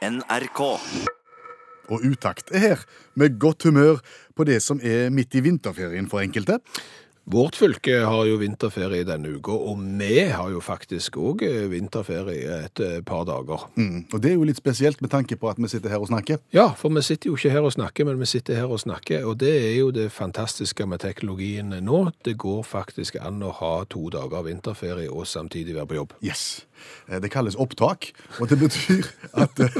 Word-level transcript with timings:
NRK. 0.00 0.60
Og 1.90 2.04
Utakt 2.06 2.52
er 2.54 2.62
her, 2.62 2.84
med 3.14 3.36
godt 3.42 3.66
humør 3.68 3.98
på 4.36 4.46
det 4.48 4.62
som 4.64 4.80
er 4.80 5.10
midt 5.12 5.34
i 5.36 5.42
vinterferien 5.44 6.08
for 6.08 6.24
enkelte. 6.24 6.60
Vårt 7.30 7.54
fylke 7.54 7.98
har 8.08 8.24
jo 8.26 8.38
vinterferie 8.40 9.04
denne 9.06 9.34
uka, 9.36 9.52
og 9.52 9.82
vi 10.00 10.22
har 10.32 10.48
jo 10.50 10.62
faktisk 10.64 11.18
òg 11.20 11.44
vinterferie 11.70 12.56
et 12.64 12.80
eh, 12.82 12.96
par 13.06 13.26
dager. 13.28 13.68
Mm. 13.76 14.06
Og 14.08 14.22
det 14.24 14.32
er 14.32 14.38
jo 14.38 14.46
litt 14.48 14.58
spesielt 14.58 15.02
med 15.04 15.12
tanke 15.12 15.36
på 15.38 15.50
at 15.50 15.60
vi 15.60 15.68
sitter 15.70 15.92
her 15.92 16.00
og 16.02 16.08
snakker. 16.08 16.40
Ja, 16.56 16.70
for 16.74 16.90
vi 16.96 17.04
sitter 17.06 17.30
jo 17.30 17.36
ikke 17.36 17.52
her 17.52 17.68
og 17.68 17.76
snakker, 17.76 18.08
men 18.08 18.18
vi 18.18 18.30
sitter 18.32 18.56
her 18.58 18.72
og 18.72 18.80
snakker, 18.82 19.28
og 19.28 19.36
det 19.44 19.52
er 19.52 19.76
jo 19.76 19.92
det 19.94 20.08
fantastiske 20.16 20.88
med 20.88 21.04
teknologien 21.04 21.76
nå. 21.76 22.00
Det 22.24 22.38
går 22.40 22.64
faktisk 22.66 23.20
an 23.20 23.44
å 23.44 23.52
ha 23.60 23.74
to 23.92 24.08
dager 24.10 24.48
vinterferie 24.48 25.12
og 25.12 25.28
samtidig 25.28 25.76
være 25.76 25.92
på 25.92 26.00
jobb. 26.00 26.18
Yes. 26.24 26.64
Eh, 27.08 27.20
Det 27.20 27.30
kalles 27.30 27.56
opptak, 27.60 28.10
og 28.40 28.48
det 28.50 28.58
betyr 28.60 29.06
at, 29.32 29.60
eh, 29.60 29.78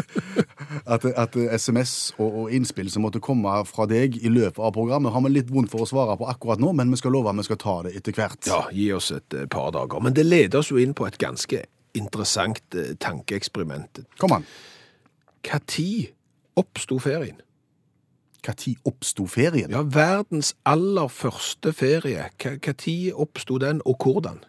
at, 0.86 1.04
at 1.04 1.36
SMS 1.60 2.12
og, 2.18 2.28
og 2.44 2.52
innspill 2.54 2.90
som 2.90 3.02
måtte 3.06 3.20
komme 3.24 3.52
fra 3.68 3.86
deg 3.90 4.16
i 4.22 4.28
løpet 4.32 4.58
av 4.62 4.72
programmet, 4.76 5.12
har 5.12 5.24
vi 5.26 5.32
litt 5.34 5.50
vondt 5.50 5.70
for 5.72 5.84
å 5.84 5.88
svare 5.90 6.16
på 6.20 6.28
akkurat 6.30 6.60
nå, 6.62 6.72
men 6.76 6.90
vi 6.90 7.00
skal 7.00 7.12
love 7.16 7.30
at 7.30 7.38
vi 7.40 7.46
skal 7.48 7.60
ta 7.60 7.76
det 7.86 7.96
etter 8.00 8.16
hvert. 8.16 8.46
Ja, 8.50 8.62
gi 8.74 8.90
oss 8.96 9.10
et 9.16 9.34
eh, 9.36 9.46
par 9.50 9.70
dager. 9.76 10.00
Men 10.02 10.16
det 10.16 10.26
leder 10.26 10.60
oss 10.62 10.70
jo 10.72 10.80
inn 10.80 10.94
på 10.94 11.06
et 11.08 11.18
ganske 11.20 11.64
interessant 11.98 12.76
tankeeksperiment. 13.02 14.04
Kom 14.20 14.36
an. 14.36 14.44
Når 15.42 16.10
oppsto 16.60 16.98
ferien? 17.02 17.40
Når 18.46 18.76
oppsto 18.88 19.26
ferien? 19.26 19.72
Ja, 19.74 19.82
verdens 19.82 20.54
aller 20.68 21.08
første 21.12 21.72
ferie. 21.76 22.28
Når 22.44 23.18
oppsto 23.20 23.58
den, 23.58 23.82
og 23.84 23.98
hvordan? 24.04 24.40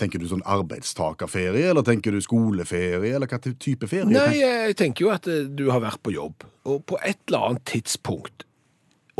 Tenker 0.00 0.22
du 0.22 0.26
sånn 0.30 0.44
arbeidstakerferie, 0.48 1.68
eller 1.70 1.84
tenker 1.84 2.14
du 2.14 2.22
skoleferie, 2.24 3.12
eller 3.12 3.28
hva 3.28 3.40
type 3.40 3.88
ferie? 3.90 4.08
Nei, 4.08 4.40
jeg 4.40 4.76
tenker 4.80 5.06
jo 5.06 5.12
at 5.12 5.28
eh, 5.28 5.44
du 5.44 5.66
har 5.68 5.82
vært 5.84 6.00
på 6.06 6.14
jobb, 6.14 6.46
og 6.64 6.84
på 6.88 7.00
et 7.04 7.20
eller 7.28 7.50
annet 7.50 7.66
tidspunkt, 7.68 8.46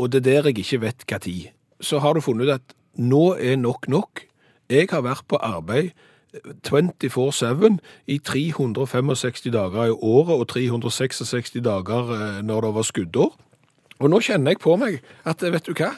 og 0.01 0.09
det 0.09 0.23
er 0.23 0.27
der 0.29 0.49
jeg 0.49 0.63
ikke 0.63 0.81
vet 0.87 1.05
hva 1.05 1.21
tid, 1.21 1.51
så 1.81 2.01
har 2.01 2.17
du 2.17 2.23
funnet 2.25 2.49
ut 2.49 2.55
at 2.57 2.77
nå 3.01 3.35
er 3.37 3.59
nok 3.61 3.87
nok. 3.91 4.25
Jeg 4.71 4.89
har 4.91 5.03
vært 5.05 5.27
på 5.29 5.39
arbeid 5.41 5.91
24-7 6.63 7.77
i 8.07 8.17
365 8.23 9.51
dager 9.51 9.89
i 9.89 9.95
året 9.95 10.37
og 10.37 10.47
366 10.47 11.59
dager 11.63 12.13
eh, 12.15 12.41
når 12.45 12.67
det 12.67 12.75
var 12.77 12.87
skuddår. 12.87 13.33
Og 14.01 14.09
nå 14.09 14.21
kjenner 14.23 14.55
jeg 14.55 14.61
på 14.63 14.77
meg 14.81 15.01
at, 15.27 15.43
vet 15.43 15.67
du 15.67 15.75
hva? 15.77 15.91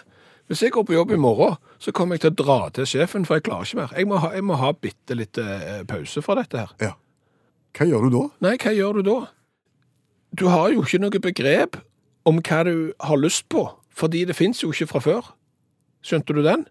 Hvis 0.51 0.61
jeg 0.65 0.73
går 0.75 0.83
på 0.83 0.95
jobb 0.95 1.13
i 1.15 1.19
morgen, 1.19 1.55
så 1.79 1.93
kommer 1.95 2.17
jeg 2.17 2.25
til 2.25 2.33
å 2.33 2.39
dra 2.43 2.57
til 2.75 2.87
sjefen, 2.89 3.23
for 3.25 3.39
jeg 3.39 3.45
klarer 3.47 3.67
ikke 3.67 3.79
mer. 3.79 3.93
Jeg 3.95 4.07
må 4.09 4.19
ha, 4.19 4.33
jeg 4.35 4.43
må 4.43 4.57
ha 4.59 4.73
bitte 4.75 5.15
litt 5.15 5.39
eh, 5.39 5.85
pause 5.87 6.21
fra 6.25 6.35
dette 6.41 6.59
her. 6.59 6.73
Ja. 6.83 6.91
Hva 7.73 7.87
gjør 7.89 8.05
du 8.05 8.17
da? 8.17 8.23
Nei, 8.45 8.57
hva 8.61 8.73
gjør 8.75 8.99
du 8.99 9.07
da? 9.07 9.15
Du 10.35 10.47
har 10.51 10.73
jo 10.73 10.83
ikke 10.83 10.99
noe 11.01 11.21
begrep 11.23 11.79
om 12.27 12.41
hva 12.43 12.59
du 12.67 12.75
har 12.99 13.21
lyst 13.21 13.47
på, 13.53 13.63
fordi 13.93 14.25
det 14.29 14.35
fins 14.37 14.61
jo 14.63 14.71
ikke 14.73 14.89
fra 14.91 15.01
før. 15.03 15.31
Skjønte 16.03 16.35
du 16.35 16.43
den? 16.45 16.67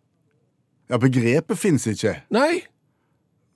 Ja, 0.93 0.99
begrepet 1.01 1.57
finnes 1.57 1.87
ikke, 1.89 2.19
Nei. 2.35 2.67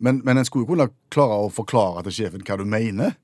men, 0.00 0.22
men 0.24 0.38
en 0.40 0.46
skulle 0.48 0.64
jo 0.64 0.72
kunne 0.72 0.88
klare 1.12 1.42
å 1.44 1.52
forklare 1.52 2.06
til 2.06 2.14
sjefen 2.22 2.44
hva 2.46 2.56
du 2.56 2.64
mener. 2.64 3.18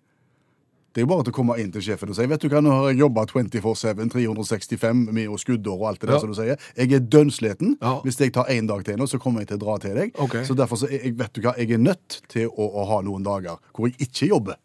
Det 0.93 1.01
er 1.01 1.07
jo 1.07 1.09
bare 1.09 1.25
til 1.25 1.33
å 1.33 1.37
komme 1.39 1.55
inn 1.62 1.71
til 1.73 1.81
sjefen 1.87 2.11
og 2.12 2.17
si 2.19 2.27
vet 2.29 2.43
du 2.43 2.48
hva, 2.53 2.61
nå 2.61 2.73
har 2.77 2.91
jeg 2.91 2.98
jobba 3.01 3.23
24-7, 3.31 4.03
365 4.12 4.99
med 5.17 5.29
og 5.33 5.39
skuddår 5.41 5.79
og 5.79 5.87
alt 5.89 6.01
det 6.03 6.09
der 6.11 6.19
Ja. 6.19 6.21
som 6.21 6.29
du 6.29 6.37
sier. 6.37 6.59
Jeg 6.77 6.93
er 6.93 7.01
dønnsliten. 7.01 7.79
Ja. 7.81 7.95
Hvis 8.05 8.21
jeg 8.21 8.33
tar 8.37 8.45
én 8.53 8.69
dag 8.69 8.84
til 8.84 8.99
nå, 9.01 9.07
så 9.09 9.19
kommer 9.19 9.41
jeg 9.41 9.49
til 9.49 9.57
å 9.57 9.62
dra 9.65 9.79
til 9.81 9.95
deg. 9.97 10.12
Okay. 10.21 10.45
Så 10.45 10.55
derfor 10.59 10.77
så 10.77 10.91
jeg, 10.93 11.15
vet 11.17 11.33
du 11.33 11.41
hva, 11.41 11.55
jeg 11.57 11.73
er 11.73 11.81
nødt 11.81 12.21
til 12.29 12.51
å, 12.53 12.69
å 12.69 12.84
ha 12.93 13.01
noen 13.03 13.25
dager 13.25 13.57
hvor 13.73 13.89
jeg 13.89 13.97
ikke 14.05 14.29
jobber. 14.34 14.61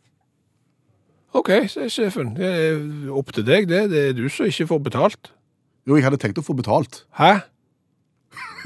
OK, 1.38 1.50
sier 1.72 1.90
sjefen. 1.92 2.34
Det 2.36 2.48
er 2.50 3.12
opp 3.14 3.32
til 3.36 3.46
deg, 3.48 3.68
det. 3.72 3.86
Det 3.92 4.04
er 4.10 4.14
du 4.18 4.26
som 4.30 4.48
ikke 4.50 4.68
får 4.68 4.80
betalt. 4.84 5.32
Jo, 5.88 5.96
jeg 5.96 6.04
hadde 6.04 6.18
tenkt 6.20 6.40
å 6.40 6.44
få 6.44 6.56
betalt. 6.58 7.06
Hæ? 7.20 7.38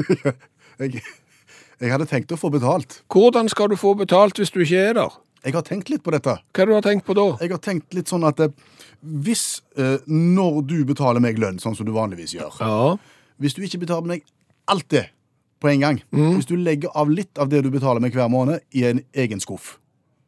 Jeg, 0.81 1.01
jeg 1.81 1.91
hadde 1.93 2.05
tenkt 2.09 2.31
å 2.33 2.37
få 2.39 2.49
betalt. 2.53 3.01
Hvordan 3.13 3.49
skal 3.51 3.69
du 3.69 3.75
få 3.77 3.91
betalt 3.99 4.39
hvis 4.41 4.49
du 4.53 4.63
ikke 4.63 4.79
er 4.89 4.95
der? 4.97 5.17
Jeg 5.43 5.53
har 5.55 5.63
tenkt 5.65 5.89
litt 5.89 6.03
på 6.05 6.11
dette. 6.13 6.35
Hva 6.53 6.65
du 6.69 6.73
har 6.75 6.83
tenkt 6.85 7.05
på 7.07 7.15
da? 7.17 7.23
Jeg 7.41 7.49
har 7.49 7.57
tenkt 7.65 7.95
litt 7.97 8.07
sånn 8.11 8.25
at 8.27 8.39
eh, 8.45 8.51
hvis, 9.01 9.61
eh, 9.77 9.97
når 10.07 10.61
du 10.69 10.75
betaler 10.85 11.19
meg 11.23 11.39
lønn, 11.41 11.57
sånn 11.61 11.75
som 11.75 11.85
du 11.87 11.91
vanligvis 11.95 12.35
gjør, 12.37 12.59
Ja. 12.61 12.97
hvis 13.41 13.55
du 13.57 13.61
ikke 13.65 13.79
betaler 13.81 14.05
meg 14.07 14.23
alt 14.69 14.87
det 14.89 15.07
på 15.59 15.69
en 15.71 15.79
gang, 15.81 16.01
hvis 16.11 16.45
du 16.45 16.55
legger 16.57 16.89
av 16.95 17.09
litt 17.09 17.37
av 17.41 17.49
det 17.49 17.63
du 17.63 17.71
betaler 17.73 17.99
meg 18.01 18.13
hver 18.13 18.29
måned 18.29 18.61
i 18.73 18.83
en 18.85 19.01
egen 19.13 19.39
skuff, 19.41 19.79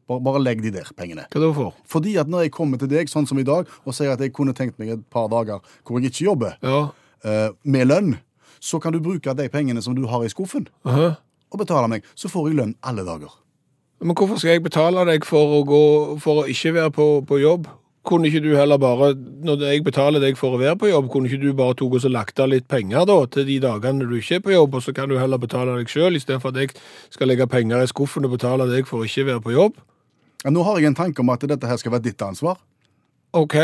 bare, 0.10 0.20
bare 0.26 0.42
legg 0.42 0.62
de 0.62 0.72
der 0.72 0.90
pengene. 0.98 1.28
Hva 1.30 1.42
da 1.46 1.54
for? 1.54 1.74
Fordi 1.88 2.18
at 2.20 2.28
når 2.28 2.48
jeg 2.48 2.52
kommer 2.58 2.78
til 2.82 2.88
deg, 2.90 3.08
sånn 3.08 3.28
som 3.30 3.38
i 3.40 3.44
dag, 3.46 3.68
og 3.86 3.94
sier 3.94 4.12
at 4.14 4.20
jeg 4.20 4.34
kunne 4.34 4.54
tenkt 4.58 4.80
meg 4.82 4.90
et 4.98 5.06
par 5.14 5.30
dager 5.30 5.62
hvor 5.86 6.02
jeg 6.02 6.10
ikke 6.12 6.26
jobber, 6.26 6.58
Ja. 6.62 6.90
eh, 7.24 7.50
med 7.64 7.88
lønn, 7.88 8.18
så 8.60 8.82
kan 8.82 8.94
du 8.94 9.00
bruke 9.00 9.36
de 9.36 9.48
pengene 9.50 9.82
som 9.84 9.94
du 9.94 10.06
har 10.08 10.24
i 10.26 10.30
skuffen, 10.30 10.68
Aha. 10.86 11.18
og 11.52 11.60
betale 11.60 11.88
meg. 11.90 12.04
Så 12.16 12.30
får 12.30 12.50
jeg 12.50 12.58
lønn 12.58 12.76
alle 12.82 13.06
dager. 13.06 13.30
Men 14.02 14.18
hvorfor 14.18 14.40
skal 14.42 14.58
jeg 14.58 14.64
betale 14.64 15.06
deg 15.08 15.26
for 15.28 15.60
å, 15.60 15.64
gå, 15.68 15.84
for 16.24 16.44
å 16.44 16.50
ikke 16.50 16.74
være 16.76 16.92
på, 16.96 17.08
på 17.28 17.40
jobb? 17.40 17.70
Kunne 18.04 18.28
ikke 18.28 18.42
du 18.44 18.50
heller 18.58 18.80
bare, 18.82 19.14
når 19.16 19.62
jeg 19.64 19.84
betaler 19.86 20.20
deg 20.20 20.36
for 20.36 20.58
å 20.58 20.60
være 20.60 20.76
på 20.82 20.90
jobb, 20.90 21.08
kunne 21.12 21.30
ikke 21.30 21.40
du 21.40 21.54
bare 21.56 21.78
tok 21.80 21.96
og 22.02 22.10
lagt 22.12 22.42
av 22.44 22.50
litt 22.52 22.68
penger 22.68 23.06
da, 23.08 23.16
til 23.32 23.48
de 23.48 23.62
dagene 23.64 24.04
du 24.10 24.18
ikke 24.18 24.42
er 24.42 24.44
på 24.44 24.52
jobb, 24.52 24.76
og 24.76 24.84
så 24.84 24.92
kan 24.98 25.08
du 25.08 25.16
heller 25.16 25.40
betale 25.40 25.78
deg 25.78 25.92
selv, 25.92 26.20
i 26.20 26.24
stedet 26.24 26.42
for 26.44 26.52
at 26.52 26.60
jeg 26.60 26.74
skal 27.16 27.32
legge 27.32 27.48
penger 27.48 27.80
i 27.80 27.88
skuffen 27.88 28.28
og 28.28 28.36
betale 28.36 28.68
deg 28.68 28.90
for 28.90 29.00
å 29.00 29.08
ikke 29.08 29.30
være 29.30 29.46
på 29.46 29.56
jobb? 29.56 29.80
Ja, 30.44 30.52
nå 30.52 30.68
har 30.68 30.82
jeg 30.82 30.92
en 30.92 31.00
tanke 31.00 31.24
om 31.24 31.32
at 31.32 31.48
dette 31.48 31.70
her 31.70 31.80
skal 31.80 31.96
være 31.96 32.10
ditt 32.10 32.28
ansvar. 32.28 32.60
Ok. 33.32 33.56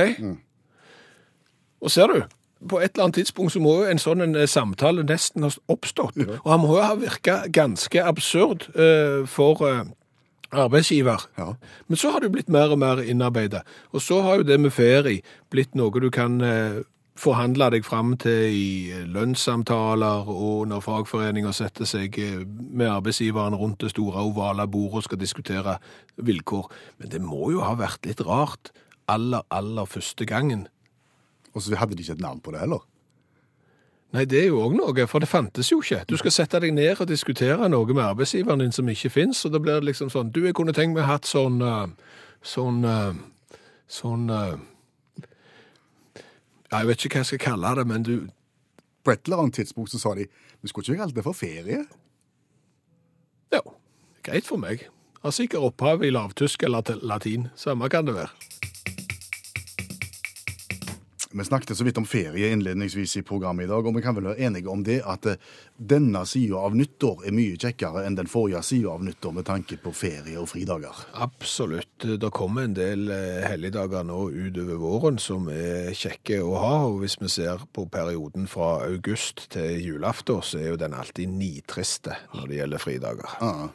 Og 1.84 1.92
ser 1.92 2.08
du, 2.08 2.24
på 2.68 2.80
et 2.80 2.94
eller 2.94 3.10
annet 3.10 3.20
tidspunkt 3.20 3.54
så 3.54 3.62
må 3.64 3.76
jo 3.82 3.92
en 3.92 4.00
sånn 4.00 4.24
en 4.24 4.40
eh, 4.40 4.48
samtale 4.50 5.04
nesten 5.08 5.44
ha 5.46 5.52
oppstått. 5.72 6.16
Og 6.42 6.48
han 6.48 6.64
må 6.64 6.74
jo 6.78 6.84
ha 6.84 6.96
virket 7.00 7.52
ganske 7.56 8.04
absurd 8.04 8.70
uh, 8.76 9.28
for 9.28 9.68
eh, 9.68 9.84
arbeidsgiver. 10.52 11.26
Ja. 11.38 11.54
Men 11.88 11.98
så 11.98 12.12
har 12.12 12.20
det 12.20 12.30
jo 12.30 12.36
blitt 12.38 12.50
mer 12.54 12.74
og 12.74 12.80
mer 12.82 13.02
innarbeidet. 13.04 13.62
Og 13.94 14.02
så 14.02 14.22
har 14.26 14.40
jo 14.40 14.48
det 14.48 14.60
med 14.60 14.74
ferie 14.74 15.22
blitt 15.52 15.76
noe 15.78 16.02
du 16.02 16.10
kan 16.14 16.42
eh, 16.42 16.82
forhandle 17.20 17.70
deg 17.74 17.86
fram 17.86 18.16
til 18.22 18.56
i 18.56 18.70
eh, 18.94 19.06
lønnssamtaler, 19.12 20.30
og 20.30 20.68
når 20.72 20.84
fagforeninger 20.86 21.56
setter 21.56 21.90
seg 21.90 22.18
eh, 22.22 22.44
med 22.46 22.90
arbeidsgiveren 22.90 23.58
rundt 23.60 23.84
det 23.84 23.94
store 23.94 24.24
ovale 24.26 24.68
bordet 24.68 25.04
og 25.04 25.08
skal 25.10 25.22
diskutere 25.22 25.78
vilkår. 26.18 26.70
Men 27.00 27.14
det 27.14 27.24
må 27.24 27.52
jo 27.54 27.64
ha 27.66 27.76
vært 27.80 28.10
litt 28.10 28.24
rart 28.26 28.74
aller, 29.10 29.46
aller 29.50 29.90
første 29.90 30.26
gangen. 30.30 30.68
Og 31.54 31.66
så 31.66 31.78
hadde 31.80 31.98
de 31.98 32.06
ikke 32.06 32.20
et 32.20 32.26
navn 32.26 32.42
på 32.42 32.54
det 32.54 32.64
heller. 32.64 32.86
Nei, 34.10 34.24
det 34.26 34.40
er 34.42 34.48
jo 34.50 34.64
òg 34.64 34.74
noe, 34.74 35.06
for 35.06 35.22
det 35.22 35.30
fantes 35.30 35.70
jo 35.70 35.84
ikke. 35.84 36.02
Du 36.10 36.16
skal 36.18 36.34
sette 36.34 36.60
deg 36.64 36.74
ned 36.74 36.98
og 36.98 37.12
diskutere 37.12 37.68
noe 37.70 37.94
med 37.94 38.02
arbeidsgiveren 38.08 38.64
din 38.64 38.74
som 38.74 38.90
ikke 38.90 39.12
fins, 39.14 39.44
og 39.46 39.54
da 39.54 39.62
blir 39.62 39.78
det 39.78 39.92
liksom 39.92 40.10
sånn 40.10 40.32
Du, 40.34 40.42
jeg 40.48 40.58
kunne 40.58 40.74
tenkt 40.74 40.98
meg 40.98 41.06
hatt 41.06 41.30
sånn 41.30 41.62
eh, 41.62 41.86
Sånn 42.42 42.82
eh, 42.90 43.14
Sånn 43.90 44.26
eh, 44.34 44.58
ja, 46.72 46.80
Jeg 46.80 46.90
vet 46.90 47.06
ikke 47.06 47.20
hva 47.20 47.22
jeg 47.22 47.32
skal 47.34 47.44
kalle 47.46 47.76
det, 47.78 47.86
men 47.92 48.08
du 48.08 48.16
På 49.06 49.14
et 49.14 49.30
eller 49.30 49.46
annet 49.46 49.62
tidspunkt 49.62 49.94
så 49.94 50.02
sa 50.02 50.16
de 50.18 50.26
vi 50.62 50.68
skulle 50.68 50.84
ikke 50.84 51.00
kalle 51.00 51.16
det 51.16 51.24
for 51.24 51.38
ferie. 51.38 51.86
Ja, 53.54 53.62
greit 54.28 54.48
for 54.48 54.60
meg. 54.60 54.90
Har 55.24 55.32
sikkert 55.32 55.70
opphav 55.70 56.04
i 56.04 56.12
lavtysk 56.12 56.64
eller 56.68 57.00
latin. 57.00 57.48
Samme 57.56 57.88
kan 57.90 58.08
det 58.08 58.18
være. 58.20 58.69
Vi 61.32 61.44
snakket 61.46 61.78
så 61.78 61.84
vidt 61.84 61.98
om 61.98 62.06
ferie 62.10 62.48
innledningsvis 62.50 63.18
i 63.18 63.22
programmet 63.22 63.68
i 63.68 63.70
dag, 63.70 63.86
og 63.86 63.94
vi 63.94 64.02
kan 64.02 64.16
vel 64.18 64.32
være 64.32 64.48
enige 64.48 64.72
om 64.72 64.82
det 64.82 64.96
at 65.06 65.28
eh, 65.30 65.36
denne 65.78 66.24
sida 66.26 66.58
av 66.58 66.74
nyttår 66.74 67.22
er 67.30 67.36
mye 67.38 67.60
kjekkere 67.62 68.02
enn 68.08 68.18
den 68.18 68.32
forrige 68.32 68.64
sida 68.66 68.96
av 68.96 69.04
nyttår 69.06 69.36
med 69.38 69.46
tanke 69.46 69.78
på 69.78 69.94
ferie 69.94 70.40
og 70.42 70.50
fridager. 70.50 71.04
Absolutt. 71.22 72.08
Det 72.18 72.32
kommer 72.34 72.66
en 72.66 72.74
del 72.74 73.14
eh, 73.14 73.46
helligdager 73.46 74.10
nå 74.10 74.24
utover 74.34 74.82
våren 74.82 75.22
som 75.22 75.46
er 75.54 75.94
kjekke 75.94 76.42
å 76.42 76.58
ha, 76.58 76.76
og 76.90 77.04
hvis 77.04 77.20
vi 77.22 77.30
ser 77.30 77.62
på 77.78 77.86
perioden 77.94 78.50
fra 78.50 78.80
august 78.90 79.52
til 79.54 79.78
julaften, 79.86 80.42
så 80.42 80.58
er 80.58 80.72
jo 80.72 80.82
den 80.82 80.98
alltid 80.98 81.30
nitriste 81.30 82.18
når 82.34 82.50
det 82.50 82.64
gjelder 82.64 82.88
fridager. 82.90 83.38
Ja. 83.38 83.70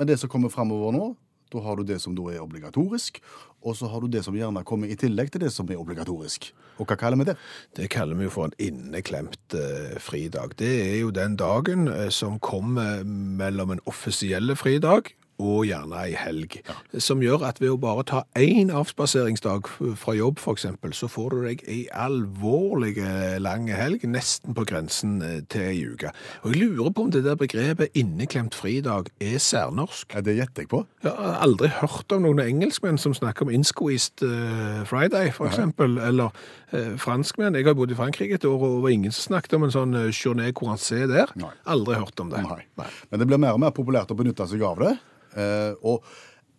Men 0.00 0.10
det 0.10 0.18
som 0.18 0.34
kommer 0.34 0.50
framover 0.50 0.98
nå, 0.98 1.12
da 1.52 1.62
har 1.62 1.78
du 1.78 1.86
det 1.86 2.00
som 2.02 2.14
da 2.16 2.26
er 2.32 2.42
obligatorisk, 2.42 3.20
og 3.62 3.76
så 3.78 3.88
har 3.92 4.02
du 4.02 4.10
det 4.10 4.24
som 4.26 4.36
gjerne 4.36 4.64
kommer 4.68 4.90
i 4.90 4.98
tillegg 4.98 5.32
til 5.32 5.44
det 5.44 5.52
som 5.54 5.70
er 5.70 5.80
obligatorisk. 5.80 6.50
Og 6.80 6.88
hva 6.88 6.98
kaller 6.98 7.20
vi 7.20 7.28
det? 7.30 7.36
Det 7.78 7.88
kaller 7.92 8.18
vi 8.18 8.26
jo 8.26 8.34
for 8.34 8.48
en 8.48 8.56
inneklemt 8.62 9.56
eh, 9.56 9.98
fridag. 10.02 10.56
Det 10.58 10.72
er 10.90 10.98
jo 11.02 11.12
den 11.14 11.36
dagen 11.40 11.88
eh, 11.92 12.08
som 12.10 12.40
kommer 12.42 13.04
mellom 13.04 13.76
en 13.76 13.84
offisielle 13.90 14.56
fridag 14.58 15.12
og 15.42 15.66
gjerne 15.66 15.98
ei 16.06 16.14
helg. 16.18 16.58
Som 17.02 17.22
gjør 17.24 17.46
at 17.48 17.60
ved 17.62 17.72
å 17.74 17.80
bare 17.80 18.04
ta 18.08 18.22
én 18.38 18.70
avspaseringsdag 18.72 19.68
fra 19.98 20.14
jobb, 20.16 20.40
f.eks., 20.42 20.66
så 20.96 21.08
får 21.10 21.34
du 21.34 21.46
deg 21.46 21.64
ei 21.70 21.80
alvorlig 21.94 22.94
eh, 23.02 23.38
lang 23.42 23.68
helg, 23.72 24.04
nesten 24.08 24.56
på 24.56 24.64
grensen 24.68 25.18
eh, 25.24 25.40
til 25.52 25.66
ei 25.66 25.84
uke. 25.92 26.12
Og 26.42 26.54
jeg 26.54 26.62
lurer 26.62 26.94
på 26.94 27.06
om 27.06 27.12
det 27.14 27.24
der 27.26 27.38
begrepet 27.38 27.94
'inneklemt 27.96 28.56
fridag' 28.58 29.10
er 29.20 29.38
særnorsk. 29.38 30.14
Ja, 30.14 30.20
det 30.20 30.36
gjetter 30.38 30.64
jeg 30.64 30.72
på. 30.72 30.84
Jeg 31.02 31.12
har 31.16 31.40
aldri 31.42 31.70
hørt 31.80 32.12
om 32.12 32.26
noen 32.26 32.42
engelskmenn 32.42 32.98
som 32.98 33.14
snakker 33.14 33.46
om 33.46 33.52
'insqueezed 33.52 34.24
eh, 34.26 34.82
Friday', 34.88 35.32
eksempel, 35.32 35.98
eller 35.98 36.30
eh, 36.72 36.96
franskmenn. 36.96 37.54
Jeg 37.54 37.66
har 37.66 37.74
bodd 37.74 37.90
i 37.90 37.98
Frankrike 37.98 38.34
et 38.34 38.44
år, 38.44 38.58
og 38.58 38.76
det 38.76 38.82
var 38.82 38.96
ingen 38.96 39.12
som 39.12 39.32
snakket 39.32 39.56
om 39.58 39.64
en 39.64 39.74
sånn 39.74 39.94
journée 40.12 40.52
courancée 40.52 41.06
der. 41.06 41.32
Nei. 41.36 41.52
Aldri 41.66 41.94
hørt 41.94 42.20
om 42.20 42.30
det. 42.30 42.42
Nei. 42.42 42.88
Men 43.10 43.20
det 43.20 43.26
blir 43.26 43.40
mer 43.40 43.56
og 43.56 43.60
mer 43.60 43.74
populært 43.74 44.12
å 44.12 44.18
benytte 44.18 44.46
seg 44.48 44.62
av 44.66 44.78
det. 44.82 44.96
Eh, 45.36 45.72
og 45.82 46.04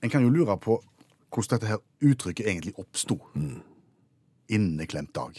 en 0.03 0.09
kan 0.09 0.23
jo 0.25 0.33
lure 0.33 0.57
på 0.57 0.79
hvordan 1.33 1.59
dette 1.59 1.71
her 1.71 2.09
uttrykket 2.09 2.47
egentlig 2.47 2.75
oppsto. 2.77 3.19
Inneklemt 4.53 5.15
dag. 5.15 5.37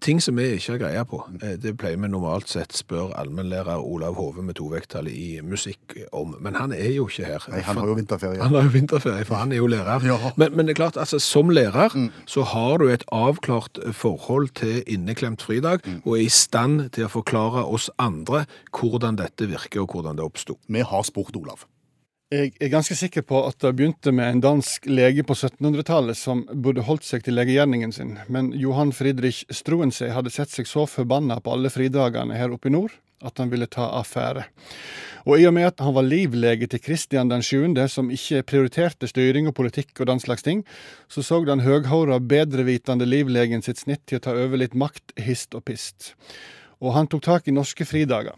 Ting 0.00 0.18
som 0.22 0.38
vi 0.40 0.46
ikke 0.56 0.72
har 0.72 0.78
greie 0.80 1.02
på, 1.06 1.18
eh, 1.44 1.58
det 1.60 1.74
pleier 1.78 2.00
vi 2.00 2.08
normalt 2.08 2.48
sett 2.48 2.72
spør 2.74 3.12
allmennlærer 3.20 3.78
Olav 3.84 4.16
Hove 4.16 4.42
med 4.42 4.56
tovekttall 4.58 5.10
i 5.12 5.40
musikk 5.44 5.94
om. 6.12 6.34
Men 6.40 6.56
han 6.56 6.72
er 6.72 6.88
jo 6.96 7.06
ikke 7.06 7.28
her. 7.28 7.44
Nei, 7.52 7.60
han 7.60 7.76
har 7.76 7.86
jo 7.86 7.94
vinterferie. 8.00 8.42
Han 8.42 8.56
har 8.56 8.66
jo 8.66 8.74
vinterferie, 8.74 9.28
for 9.28 9.34
han 9.36 9.52
er 9.52 9.60
jo 9.60 9.68
lærer. 9.70 10.08
Ja. 10.08 10.32
Men, 10.40 10.56
men 10.56 10.66
det 10.66 10.74
er 10.74 10.80
klart, 10.80 10.96
altså, 10.96 11.20
som 11.22 11.52
lærer 11.52 11.94
så 12.26 12.42
har 12.42 12.78
du 12.78 12.88
et 12.88 13.04
avklart 13.12 13.78
forhold 13.92 14.48
til 14.56 14.82
inneklemt 14.86 15.42
fridag, 15.44 15.84
og 16.04 16.16
er 16.16 16.24
i 16.24 16.32
stand 16.32 16.90
til 16.96 17.06
å 17.06 17.12
forklare 17.12 17.68
oss 17.68 17.90
andre 17.98 18.46
hvordan 18.72 19.20
dette 19.20 19.46
virker, 19.46 19.84
og 19.84 19.92
hvordan 19.94 20.16
det 20.16 20.24
oppsto. 20.24 20.58
Vi 20.66 20.80
har 20.80 21.02
spurt 21.06 21.36
Olav. 21.36 21.68
Jeg 22.28 22.50
er 22.60 22.68
ganske 22.68 22.92
sikker 22.92 23.22
på 23.24 23.38
at 23.48 23.56
det 23.64 23.70
begynte 23.72 24.12
med 24.12 24.28
en 24.28 24.40
dansk 24.44 24.84
lege 24.84 25.22
på 25.24 25.32
1700-tallet 25.32 26.18
som 26.20 26.42
burde 26.52 26.82
holdt 26.84 27.06
seg 27.08 27.22
til 27.24 27.38
legegjerningen 27.38 27.94
sin, 27.96 28.10
men 28.28 28.50
Johan 28.52 28.90
Friedrich 28.92 29.46
Struensee 29.48 30.12
hadde 30.12 30.28
sett 30.34 30.52
seg 30.52 30.68
så 30.68 30.84
forbanna 30.84 31.38
på 31.40 31.54
alle 31.54 31.70
fridagene 31.72 32.36
her 32.36 32.52
oppe 32.52 32.68
i 32.68 32.74
nord 32.74 32.92
at 33.24 33.40
han 33.40 33.48
ville 33.48 33.64
ta 33.72 33.86
affære. 33.96 34.44
Og 35.24 35.40
i 35.40 35.46
og 35.48 35.54
med 35.56 35.70
at 35.70 35.80
han 35.80 35.96
var 35.96 36.04
livlege 36.04 36.68
til 36.68 36.84
Kristian 36.84 37.32
den 37.32 37.40
7., 37.40 37.64
som 37.88 38.12
ikke 38.12 38.44
prioriterte 38.52 39.08
styring 39.08 39.48
og 39.48 39.56
politikk 39.56 39.96
og 40.04 40.12
den 40.12 40.20
slags 40.20 40.44
ting, 40.44 40.66
så 41.08 41.24
så 41.24 41.40
den 41.48 41.64
høghåra, 41.64 42.20
bedrevitende 42.20 43.08
livlegen 43.08 43.64
sitt 43.64 43.80
snitt 43.80 44.04
til 44.04 44.20
å 44.20 44.26
ta 44.28 44.36
over 44.36 44.60
litt 44.60 44.76
makt, 44.76 45.16
hist 45.16 45.56
og 45.56 45.64
pist. 45.64 46.12
Og 46.84 46.92
han 46.92 47.08
tok 47.08 47.24
tak 47.24 47.48
i 47.48 47.56
norske 47.56 47.88
fridager. 47.88 48.36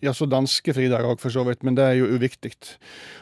Ja, 0.00 0.14
så 0.16 0.24
danske 0.24 0.72
fridager 0.72 1.04
òg, 1.04 1.18
for 1.20 1.32
så 1.32 1.42
vidt, 1.44 1.60
men 1.66 1.76
det 1.76 1.84
er 1.84 1.98
jo 1.98 2.08
uviktig. 2.16 2.54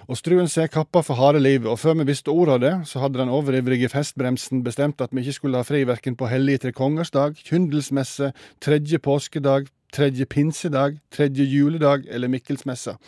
Og 0.06 0.18
Struen 0.20 0.46
seg 0.50 0.70
kappa 0.70 1.02
for 1.02 1.18
harde 1.18 1.40
livet, 1.42 1.66
og 1.66 1.80
før 1.82 1.96
vi 1.98 2.06
visste 2.12 2.30
ordet 2.30 2.54
av 2.54 2.62
det, 2.62 2.74
så 2.86 3.02
hadde 3.02 3.18
den 3.18 3.32
overivrige 3.34 3.90
festbremsen 3.90 4.62
bestemt 4.66 5.02
at 5.02 5.10
vi 5.10 5.24
ikke 5.24 5.38
skulle 5.40 5.58
ha 5.58 5.66
fri 5.66 5.82
verken 5.88 6.14
på 6.14 6.30
hellige 6.30 6.62
tre 6.66 6.72
kongers 6.76 7.10
dag, 7.10 7.34
kyndelsmesse, 7.34 8.30
tredje 8.62 9.02
påskedag, 9.02 9.66
tredje 9.92 10.26
pinsedag, 10.30 11.00
tredje 11.10 11.48
juledag 11.50 12.06
eller 12.06 12.30
Mikkelsmessa. 12.30 12.98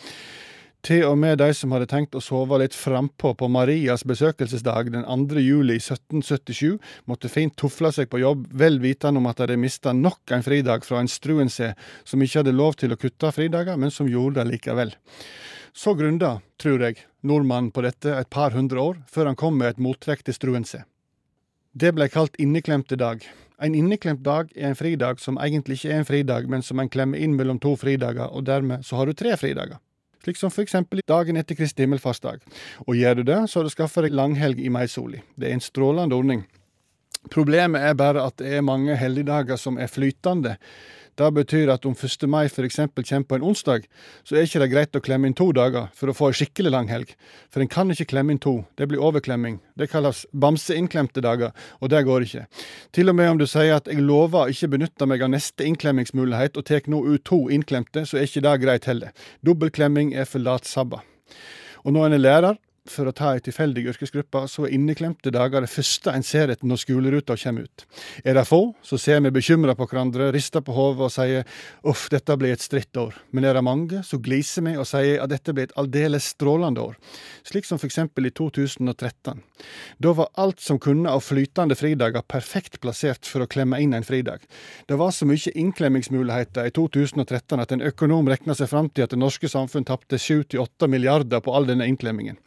Til 0.81 1.03
og 1.05 1.19
med 1.21 1.37
de 1.37 1.51
som 1.53 1.73
hadde 1.75 1.85
tenkt 1.91 2.15
å 2.17 2.23
sove 2.25 2.57
litt 2.57 2.73
frampå 2.73 3.35
på 3.37 3.47
Marias 3.53 4.01
besøkelsesdag 4.09 4.87
den 4.95 5.03
2. 5.05 5.37
juli 5.37 5.75
1777, 5.77 6.79
måtte 7.05 7.29
fint 7.29 7.53
tufle 7.53 7.91
seg 7.93 8.09
på 8.09 8.17
jobb, 8.23 8.47
vel 8.49 8.79
vitende 8.81 9.21
om 9.21 9.29
at 9.29 9.37
de 9.37 9.45
hadde 9.45 9.59
mista 9.61 9.93
nok 9.93 10.33
en 10.33 10.41
fridag 10.41 10.87
fra 10.87 11.03
en 11.03 11.11
struense 11.11 11.69
som 12.01 12.23
ikke 12.25 12.41
hadde 12.41 12.55
lov 12.57 12.79
til 12.81 12.95
å 12.95 12.97
kutte 12.97 13.29
fridager, 13.35 13.77
men 13.77 13.93
som 13.93 14.09
gjorde 14.09 14.39
det 14.41 14.55
likevel. 14.55 14.95
Så 15.71 15.93
grunda, 15.99 16.39
tror 16.57 16.81
jeg, 16.87 17.05
nordmannen 17.21 17.69
på 17.69 17.85
dette 17.85 18.17
et 18.17 18.31
par 18.33 18.57
hundre 18.57 18.81
år, 18.81 19.03
før 19.05 19.29
han 19.29 19.37
kom 19.37 19.61
med 19.61 19.75
et 19.75 19.85
mottrekk 19.85 20.25
til 20.25 20.39
struense. 20.39 20.81
Det 21.77 21.93
ble 21.93 22.09
kalt 22.09 22.41
inneklemte 22.41 22.97
dag. 22.97 23.21
En 23.61 23.77
inneklemt 23.77 24.25
dag 24.25 24.49
er 24.57 24.71
en 24.71 24.81
fridag 24.81 25.21
som 25.21 25.37
egentlig 25.37 25.77
ikke 25.77 25.93
er 25.93 26.01
en 26.01 26.09
fridag, 26.09 26.49
men 26.49 26.65
som 26.65 26.81
en 26.81 26.89
klemmer 26.89 27.21
inn 27.21 27.37
mellom 27.37 27.61
to 27.61 27.77
fridager, 27.77 28.33
og 28.33 28.49
dermed 28.49 28.81
så 28.81 28.97
har 28.97 29.05
du 29.05 29.13
tre 29.13 29.37
fridager. 29.37 29.77
Slik 30.21 30.37
som 30.37 30.53
eksempel 30.61 31.01
dagen 31.09 31.39
etter 31.39 31.57
Kristi 31.57 31.81
himmelfartsdag. 31.85 32.43
Og 32.85 32.95
gjør 32.95 33.21
du 33.21 33.23
det, 33.31 33.39
så 33.49 33.59
har 33.59 33.65
du 33.65 33.73
skaffa 33.73 34.03
deg 34.05 34.13
langhelg 34.13 34.61
i 34.61 34.69
meisoli. 34.69 35.23
Det 35.35 35.49
er 35.49 35.57
en 35.57 35.63
strålende 35.65 36.17
ordning. 36.17 36.43
Problemet 37.33 37.81
er 37.85 37.97
bare 37.97 38.23
at 38.25 38.37
det 38.41 38.55
er 38.57 38.65
mange 38.65 38.95
helligdager 38.97 39.57
som 39.57 39.77
er 39.81 39.89
flytende. 39.89 40.55
Det 41.19 41.27
betyr 41.35 41.69
at 41.73 41.85
om 41.85 41.95
1. 41.95 42.23
mai 42.29 42.45
f.eks. 42.45 42.75
kommer 42.75 43.23
på 43.27 43.35
en 43.35 43.45
onsdag, 43.51 43.87
så 44.23 44.35
er 44.35 44.47
ikke 44.47 44.61
det 44.63 44.69
greit 44.71 44.95
å 44.95 45.01
klemme 45.03 45.27
inn 45.27 45.35
to 45.37 45.49
dager 45.55 45.89
for 45.97 46.11
å 46.11 46.15
få 46.15 46.31
ei 46.31 46.37
skikkelig 46.39 46.71
lang 46.71 46.87
helg. 46.91 47.11
For 47.51 47.63
en 47.63 47.71
kan 47.71 47.91
ikke 47.91 48.07
klemme 48.13 48.35
inn 48.35 48.41
to, 48.41 48.61
det 48.79 48.87
blir 48.87 49.03
overklemming. 49.03 49.59
Det 49.75 49.89
kalles 49.91 50.23
bamseinnklemte 50.31 51.23
dager, 51.25 51.51
og 51.81 51.91
det 51.93 52.03
går 52.07 52.27
ikke. 52.27 52.47
Til 52.95 53.11
og 53.11 53.19
med 53.19 53.33
om 53.33 53.41
du 53.41 53.47
sier 53.49 53.75
at 53.77 53.91
jeg 53.91 54.03
lover 54.05 54.45
å 54.45 54.55
ikke 54.55 54.71
benytte 54.77 55.09
meg 55.09 55.23
av 55.25 55.33
neste 55.35 55.67
innklemmingsmulighet 55.67 56.57
og 56.57 56.67
tar 56.69 56.87
nå 56.87 57.03
ut 57.11 57.25
to 57.27 57.43
innklemte, 57.51 58.05
så 58.07 58.17
er 58.17 58.29
ikke 58.29 58.45
det 58.47 58.57
greit 58.63 58.89
heller. 58.89 59.15
Dobbeltklemming 59.45 60.15
er 60.15 60.29
for 60.29 60.43
lat 60.43 60.69
sabba. 60.69 61.03
Og 61.85 61.95
når 61.95 62.07
en 62.07 62.17
er 62.17 62.25
lærer, 62.25 62.59
for 62.89 63.05
å 63.05 63.13
ta 63.13 63.35
ei 63.35 63.41
tilfeldig 63.45 63.83
yrkesgruppe, 63.91 64.41
så 64.49 64.65
er 64.65 64.73
inneklemte 64.73 65.29
dager 65.33 65.61
det 65.61 65.69
første 65.69 66.13
en 66.15 66.25
ser 66.25 66.49
etter 66.49 66.65
når 66.65 66.81
skoleruta 66.81 67.35
kommer 67.37 67.67
ut. 67.67 67.83
Er 68.25 68.37
det 68.37 68.45
få, 68.49 68.73
så 68.81 68.97
ser 68.97 69.21
vi 69.21 69.31
bekymra 69.33 69.75
på 69.77 69.85
hverandre, 69.85 70.31
rister 70.33 70.63
på 70.65 70.73
hodet 70.73 71.05
og 71.05 71.13
sier 71.13 71.45
uff, 71.87 72.07
dette 72.09 72.37
blir 72.41 72.55
et 72.55 72.63
stritt 72.63 72.97
år. 72.97 73.13
Men 73.31 73.45
er 73.45 73.57
det 73.57 73.63
mange, 73.65 74.01
så 74.07 74.17
gliser 74.17 74.65
vi 74.65 74.73
og 74.81 74.87
sier 74.89 75.21
at 75.21 75.29
dette 75.29 75.53
blir 75.53 75.69
et 75.69 75.77
aldeles 75.77 76.31
strålende 76.33 76.81
år. 76.81 76.97
Slik 77.47 77.69
som 77.69 77.81
eksempel 77.81 78.29
i 78.29 78.33
2013. 78.33 79.43
Da 80.01 80.15
var 80.17 80.31
alt 80.41 80.61
som 80.63 80.79
kunne 80.81 81.11
av 81.11 81.21
flytende 81.25 81.77
fridager 81.77 82.25
perfekt 82.25 82.79
plassert 82.81 83.29
for 83.29 83.45
å 83.45 83.49
klemme 83.51 83.77
inn 83.81 83.93
en 83.93 84.05
fridag. 84.07 84.41
Det 84.89 84.97
var 84.97 85.13
så 85.13 85.27
mye 85.29 85.53
innklemmingsmuligheter 85.53 86.69
i 86.69 86.73
2013 86.73 87.61
at 87.61 87.75
en 87.75 87.85
økonom 87.91 88.29
regna 88.31 88.57
seg 88.57 88.71
fram 88.73 88.89
til 88.89 89.05
at 89.05 89.13
det 89.13 89.21
norske 89.21 89.49
samfunn 89.51 89.85
tapte 89.85 90.17
7-8 90.17 90.89
milliarder 90.89 91.45
på 91.45 91.53
all 91.53 91.69
denne 91.69 91.85
innklemmingen. 91.89 92.41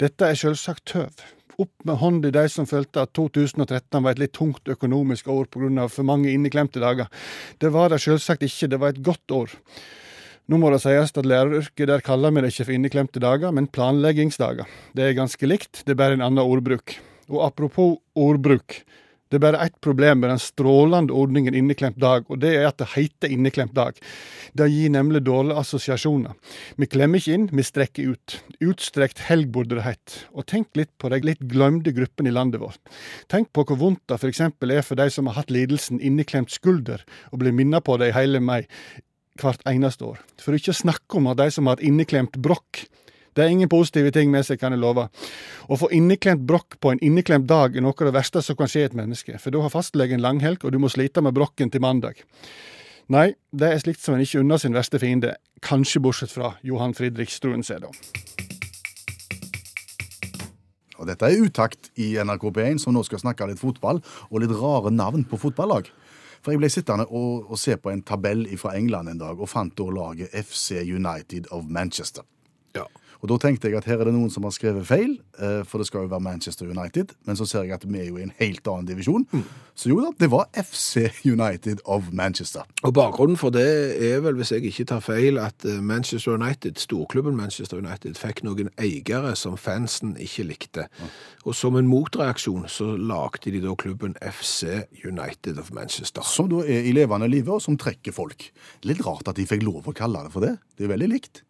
Dette 0.00 0.28
er 0.28 0.38
selvsagt 0.38 0.84
tøv. 0.92 1.24
Opp 1.62 1.84
med 1.86 2.00
hånd 2.00 2.24
i 2.26 2.32
de 2.34 2.44
som 2.50 2.66
følte 2.66 3.04
at 3.04 3.12
2013 3.14 4.02
var 4.02 4.14
et 4.14 4.22
litt 4.24 4.34
tungt 4.34 4.68
økonomisk 4.68 5.28
år 5.30 5.46
pga. 5.46 5.88
for 5.88 6.02
mange 6.02 6.32
inneklemte 6.32 6.80
dager. 6.80 7.06
Det 7.58 7.70
var 7.72 7.90
det 7.90 8.00
selvsagt 8.02 8.42
ikke, 8.42 8.68
det 8.68 8.80
var 8.80 8.88
et 8.88 9.02
godt 9.02 9.30
år. 9.30 9.50
Nå 10.48 10.58
må 10.60 10.68
det 10.70 10.82
sies 10.82 11.14
at 11.16 11.24
læreryrket 11.24 11.88
der 11.88 12.02
kaller 12.04 12.30
vi 12.30 12.42
det 12.42 12.52
ikke 12.52 12.66
for 12.66 12.74
inneklemte 12.74 13.20
dager, 13.20 13.52
men 13.52 13.66
planleggingsdager. 13.66 14.66
Det 14.92 15.04
er 15.04 15.16
ganske 15.16 15.46
likt, 15.46 15.84
det 15.86 15.94
er 15.94 16.00
bare 16.02 16.18
en 16.18 16.26
annen 16.26 16.42
ordbruk. 16.42 16.98
Og 17.30 17.46
apropos 17.46 17.96
ordbruk. 18.14 18.82
Det 19.34 19.40
er 19.40 19.42
bare 19.50 19.64
ett 19.66 19.80
problem 19.82 20.20
med 20.22 20.30
den 20.30 20.38
strålende 20.38 21.10
ordningen 21.10 21.56
inneklemt 21.58 21.96
dag, 21.98 22.28
og 22.30 22.38
det 22.38 22.52
er 22.54 22.68
at 22.68 22.78
det 22.78 22.86
heter 22.92 23.32
inneklemt 23.34 23.72
dag. 23.74 23.96
Det 24.54 24.68
gir 24.70 24.92
nemlig 24.94 25.24
dårlige 25.26 25.58
assosiasjoner. 25.58 26.36
Vi 26.78 26.86
klemmer 26.86 27.18
ikke 27.18 27.34
inn, 27.34 27.48
vi 27.50 27.64
strekker 27.66 28.12
ut. 28.14 28.36
Utstrekt 28.62 29.24
helg 29.26 29.50
burde 29.50 29.74
det 29.74 29.88
hett. 29.88 30.14
Og 30.38 30.46
tenk 30.46 30.70
litt 30.78 30.92
på 31.02 31.10
de 31.10 31.18
litt 31.26 31.42
glemte 31.50 31.90
gruppene 31.96 32.30
i 32.30 32.36
landet 32.36 32.62
vårt. 32.62 32.78
Tenk 33.26 33.50
på 33.50 33.64
hvor 33.66 33.80
vondt 33.80 34.04
det 34.06 34.20
f.eks. 34.20 34.44
er 34.46 34.86
for 34.86 35.02
de 35.02 35.08
som 35.10 35.26
har 35.26 35.40
hatt 35.40 35.50
lidelsen 35.50 35.98
inneklemt 35.98 36.54
skulder, 36.54 37.02
og 37.34 37.42
blir 37.42 37.58
minnet 37.58 37.82
på 37.82 37.98
det 37.98 38.12
i 38.12 38.14
hele 38.14 38.38
mai 38.38 38.62
hvert 39.42 39.66
eneste 39.66 40.06
år. 40.14 40.22
For 40.38 40.54
ikke 40.54 40.70
å 40.70 40.82
snakke 40.84 41.18
om 41.18 41.26
at 41.32 41.42
de 41.42 41.50
som 41.50 41.66
har 41.66 41.82
inneklemt 41.82 42.38
brokk. 42.38 42.84
Det 43.34 43.42
er 43.42 43.50
ingen 43.50 43.70
positive 43.70 44.12
ting 44.14 44.30
med 44.30 44.46
seg, 44.46 44.60
kan 44.62 44.74
jeg 44.74 44.82
love. 44.82 45.08
Å 45.66 45.78
få 45.78 45.88
inneklemt 45.94 46.44
brokk 46.46 46.78
på 46.82 46.92
en 46.94 47.02
inneklemt 47.02 47.48
dag 47.50 47.74
er 47.74 47.82
noe 47.82 47.96
av 47.96 48.06
det 48.06 48.14
verste 48.14 48.42
som 48.46 48.58
kan 48.58 48.70
skje 48.70 48.86
et 48.86 48.94
menneske, 48.94 49.40
for 49.42 49.54
da 49.54 49.64
har 49.64 49.74
fastlegen 49.74 50.22
langhelg, 50.22 50.62
og 50.62 50.74
du 50.74 50.78
må 50.82 50.90
slite 50.92 51.24
med 51.24 51.34
brokken 51.34 51.72
til 51.74 51.82
mandag. 51.82 52.22
Nei, 53.10 53.32
det 53.52 53.68
er 53.68 53.82
slikt 53.82 54.00
som 54.00 54.14
en 54.14 54.22
ikke 54.22 54.40
unner 54.40 54.62
sin 54.62 54.76
verste 54.76 55.02
fiende, 55.02 55.34
kanskje 55.66 56.00
bortsett 56.04 56.32
fra 56.32 56.54
Johan 56.64 56.94
Fridrik 56.96 57.32
Struensee, 57.34 57.82
da. 57.82 57.90
Og 60.94 61.10
dette 61.10 61.26
er 61.26 61.42
utakt 61.42 61.90
i 62.00 62.14
NRK 62.22 62.48
P1, 62.54 62.80
som 62.80 62.94
nå 62.94 63.02
skal 63.04 63.20
snakke 63.20 63.50
litt 63.50 63.60
fotball, 63.60 63.98
og 64.30 64.40
litt 64.40 64.54
rare 64.56 64.94
navn 64.94 65.26
på 65.28 65.40
fotballag. 65.42 65.90
For 66.44 66.54
jeg 66.54 66.60
ble 66.62 66.70
sittende 66.72 67.08
og, 67.08 67.48
og 67.50 67.58
se 67.60 67.74
på 67.80 67.90
en 67.90 68.04
tabell 68.06 68.46
fra 68.60 68.76
England 68.78 69.10
en 69.10 69.20
dag, 69.20 69.40
og 69.40 69.50
fant 69.50 69.74
da 69.76 69.88
laget 69.90 70.32
FC 70.32 70.84
United 70.84 71.50
of 71.50 71.66
Manchester. 71.66 72.24
Ja. 72.76 72.86
Og 73.24 73.30
da 73.30 73.38
tenkte 73.40 73.70
jeg 73.70 73.78
at 73.78 73.86
her 73.88 74.02
er 74.02 74.10
det 74.10 74.12
noen 74.12 74.28
som 74.28 74.44
har 74.44 74.52
skrevet 74.52 74.84
feil, 74.84 75.14
eh, 75.40 75.62
for 75.64 75.80
det 75.80 75.86
skal 75.88 76.04
jo 76.04 76.10
være 76.12 76.20
Manchester 76.20 76.68
United. 76.68 77.14
Men 77.24 77.38
så 77.40 77.46
ser 77.48 77.62
jeg 77.64 77.72
at 77.78 77.86
vi 77.88 78.02
er 78.02 78.10
jo 78.10 78.18
i 78.20 78.24
en 78.26 78.34
helt 78.36 78.68
annen 78.68 78.84
divisjon. 78.90 79.24
Så 79.72 79.88
jo 79.88 80.02
da, 80.04 80.10
det 80.20 80.28
var 80.28 80.50
FC 80.52 81.08
United 81.24 81.80
of 81.88 82.10
Manchester. 82.12 82.68
Og 82.84 82.92
bakgrunnen 82.92 83.40
for 83.40 83.54
det 83.54 83.64
er 83.96 84.20
vel, 84.20 84.36
hvis 84.36 84.52
jeg 84.52 84.68
ikke 84.68 84.84
tar 84.92 85.00
feil, 85.00 85.40
at 85.40 85.64
eh, 85.64 85.80
Manchester 85.80 86.36
United, 86.36 86.76
storklubben 86.84 87.38
Manchester 87.38 87.80
United, 87.80 88.18
fikk 88.20 88.44
noen 88.44 88.68
eiere 88.76 89.32
som 89.40 89.56
fansen 89.56 90.18
ikke 90.20 90.44
likte. 90.50 90.86
Og 91.48 91.56
som 91.56 91.80
en 91.80 91.88
motreaksjon 91.88 92.68
så 92.68 92.90
lagde 92.92 93.56
de 93.56 93.64
da 93.64 93.72
klubben 93.72 94.18
FC 94.20 94.84
United 95.00 95.64
of 95.64 95.72
Manchester. 95.72 96.28
Som 96.28 96.52
da 96.52 96.60
er 96.68 96.84
i 96.84 96.92
levende 96.92 97.32
live, 97.32 97.56
og 97.56 97.64
som 97.64 97.80
trekker 97.80 98.12
folk. 98.12 98.50
Litt 98.84 99.00
rart 99.08 99.32
at 99.32 99.40
de 99.40 99.48
fikk 99.48 99.64
lov 99.64 99.88
å 99.88 99.96
kalle 99.96 100.28
det 100.28 100.36
for 100.36 100.44
det. 100.44 100.58
Det 100.76 100.84
er 100.84 100.92
veldig 100.92 101.12
likt. 101.16 101.46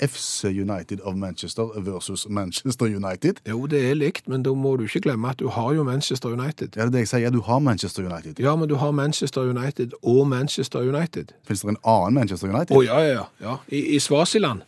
FC 0.00 0.44
United 0.52 1.00
of 1.00 1.16
Manchester 1.16 1.68
versus 1.80 2.26
Manchester 2.28 2.86
United. 2.86 3.40
Jo, 3.48 3.66
det 3.66 3.82
er 3.90 3.94
likt, 3.98 4.28
men 4.28 4.42
da 4.42 4.54
må 4.54 4.76
du 4.76 4.86
ikke 4.86 5.00
glemme 5.08 5.30
at 5.30 5.40
du 5.40 5.48
har 5.48 5.72
jo 5.74 5.84
Manchester 5.86 6.32
United. 6.34 6.76
Ja, 6.76 6.86
det 6.86 6.88
er 6.88 6.96
det 6.96 7.04
jeg 7.06 7.12
sier. 7.14 7.30
Du 7.34 7.40
har 7.46 7.58
Manchester 7.58 8.06
United. 8.06 8.40
Ja, 8.42 8.56
men 8.56 8.68
du 8.68 8.76
har 8.76 8.92
Manchester 8.92 9.50
United 9.50 9.96
og 10.02 10.26
Manchester 10.28 10.86
United. 10.86 11.34
Fins 11.46 11.60
det 11.60 11.74
en 11.74 11.82
annen 11.84 12.14
Manchester 12.14 12.48
United? 12.48 12.76
Å, 12.76 12.82
ja, 12.86 13.00
ja, 13.04 13.14
ja. 13.14 13.26
ja. 13.40 13.56
I, 13.68 13.84
I 13.96 14.00
Svasiland 14.02 14.62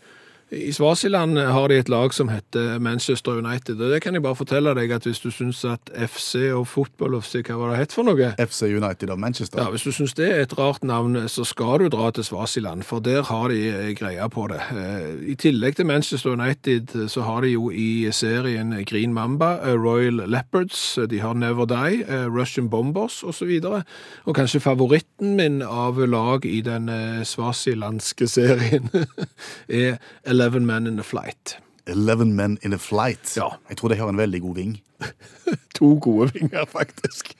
i 0.51 0.73
Svasiland 0.73 1.39
har 1.39 1.69
de 1.71 1.77
et 1.79 1.89
lag 1.89 2.15
som 2.15 2.29
heter 2.29 2.81
Manchester 2.83 3.39
United, 3.39 3.79
og 3.79 3.93
det 3.93 4.01
kan 4.03 4.17
jeg 4.17 4.23
bare 4.25 4.35
fortelle 4.35 4.73
deg 4.75 4.91
at 4.97 5.05
hvis 5.07 5.21
du 5.23 5.29
syns 5.31 5.61
at 5.69 5.93
FC 5.95 6.51
og 6.51 6.65
fotball-FC, 6.67 7.45
hva 7.47 7.59
var 7.61 7.71
det 7.71 7.79
het 7.85 7.95
for 7.95 8.09
noe? 8.09 8.33
FC 8.35 8.67
United 8.67 9.13
of 9.15 9.21
Manchester. 9.23 9.63
Ja, 9.63 9.71
Hvis 9.71 9.87
du 9.87 9.93
syns 9.95 10.15
det 10.19 10.27
er 10.27 10.43
et 10.43 10.57
rart 10.59 10.83
navn, 10.83 11.15
så 11.31 11.45
skal 11.47 11.85
du 11.85 11.89
dra 11.95 12.11
til 12.11 12.27
Svasiland, 12.27 12.83
for 12.83 12.99
der 12.99 13.23
har 13.29 13.53
de 13.53 13.61
eh, 13.69 13.93
greia 13.95 14.27
på 14.29 14.49
det. 14.51 14.59
Eh, 14.75 15.31
I 15.31 15.37
tillegg 15.39 15.77
til 15.79 15.87
Manchester 15.87 16.35
United 16.35 16.97
så 17.09 17.23
har 17.23 17.47
de 17.47 17.53
jo 17.55 17.71
i 17.71 18.11
serien 18.11 18.75
Green 18.91 19.15
Mamba, 19.15 19.53
eh, 19.63 19.79
Royal 19.79 20.25
Leopards, 20.27 20.99
de 21.11 21.23
har 21.23 21.39
Never 21.39 21.71
Die, 21.71 22.03
Russian 22.27 22.69
Bombers 22.71 23.23
osv. 23.23 23.61
Og, 23.71 23.83
og 24.27 24.35
kanskje 24.35 24.65
favoritten 24.67 25.37
min 25.39 25.63
av 25.63 26.03
lag 26.11 26.45
i 26.45 26.59
den 26.61 26.91
svasilandske 27.25 28.27
serien 28.27 28.91
er 29.69 30.01
Eleven 30.41 30.65
Men 30.67 30.87
in 30.87 30.99
a 30.99 31.03
Flight. 31.03 31.59
Eleven 31.87 32.33
Men 32.33 32.59
in 32.63 32.73
a 32.73 32.79
Flight. 32.79 33.37
Ja. 33.37 33.49
Jeg 33.69 33.77
tror 33.77 33.89
de 33.89 33.97
har 33.97 34.09
en 34.09 34.17
veldig 34.17 34.41
god 34.41 34.55
ving. 34.57 34.79
to 35.77 35.99
gode 36.01 36.31
vinger, 36.33 36.65
faktisk. 36.65 37.35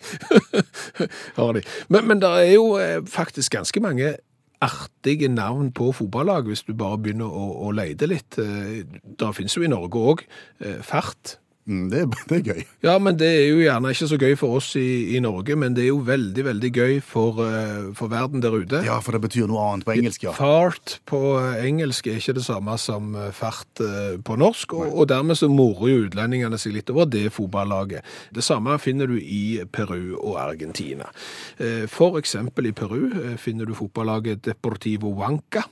har 1.39 1.53
de. 1.57 1.63
Men, 1.89 2.09
men 2.09 2.21
det 2.21 2.29
er 2.29 2.53
jo 2.53 2.75
eh, 2.77 3.01
faktisk 3.09 3.57
ganske 3.57 3.81
mange 3.81 4.17
artige 4.61 5.29
navn 5.33 5.73
på 5.73 5.93
fotballag, 5.97 6.45
hvis 6.53 6.67
du 6.69 6.75
bare 6.77 6.99
begynner 7.01 7.25
å, 7.33 7.47
å 7.65 7.73
lete 7.73 8.11
litt. 8.11 8.37
Eh, 8.37 8.85
det 8.85 9.33
finnes 9.39 9.57
jo 9.57 9.65
i 9.65 9.73
Norge 9.73 10.05
òg 10.13 10.27
eh, 10.61 10.83
Fart. 10.85 11.39
Mm, 11.71 11.85
det, 11.93 12.01
det, 12.27 12.37
er 12.41 12.43
gøy. 12.51 12.63
Ja, 12.83 12.97
men 12.99 13.15
det 13.21 13.29
er 13.31 13.45
jo 13.47 13.61
gjerne 13.63 13.93
ikke 13.95 14.09
så 14.11 14.17
gøy 14.19 14.33
for 14.41 14.59
oss 14.59 14.73
i, 14.81 15.15
i 15.15 15.21
Norge, 15.23 15.55
men 15.55 15.77
det 15.77 15.85
er 15.85 15.91
jo 15.93 16.01
veldig, 16.03 16.45
veldig 16.49 16.71
gøy 16.75 16.97
for, 17.05 17.39
uh, 17.39 17.93
for, 17.95 18.11
verden 18.11 18.43
der 18.43 18.57
ute. 18.59 18.83
Ja, 18.87 18.99
for 19.05 19.15
det 19.15 19.23
betyr 19.29 19.47
noe 19.47 19.69
annet 19.69 19.87
på 19.87 19.95
engelsk, 19.95 20.27
ja. 20.27 20.35
Fart 20.35 20.99
på 21.07 21.23
engelsk 21.63 22.11
er 22.11 22.19
ikke 22.19 22.35
det 22.41 22.45
samme 22.47 22.75
som 22.81 23.15
eh, 23.15 23.31
fart 23.37 23.83
på 24.27 24.37
norsk, 24.41 24.75
og, 24.75 24.87
og, 24.89 25.07
dermed 25.13 25.39
så 25.39 25.47
morer 25.53 25.93
jo 25.93 26.05
utlendingene 26.09 26.59
seg 26.59 26.75
litt 26.75 26.91
over 26.91 27.07
det 27.11 27.29
fotballaget. 27.35 28.07
Det 28.35 28.45
samme 28.45 28.75
finner 28.83 29.11
du 29.11 29.19
i 29.21 29.61
Peru 29.71 30.17
og 30.19 30.41
Argentina. 30.43 31.07
For 31.91 32.19
eksempel 32.19 32.71
i 32.71 32.75
Peru 32.77 33.37
finner 33.41 33.69
du 33.69 33.77
fotballaget 33.79 34.43
Deportivo 34.49 35.15
Huanca. 35.15 35.69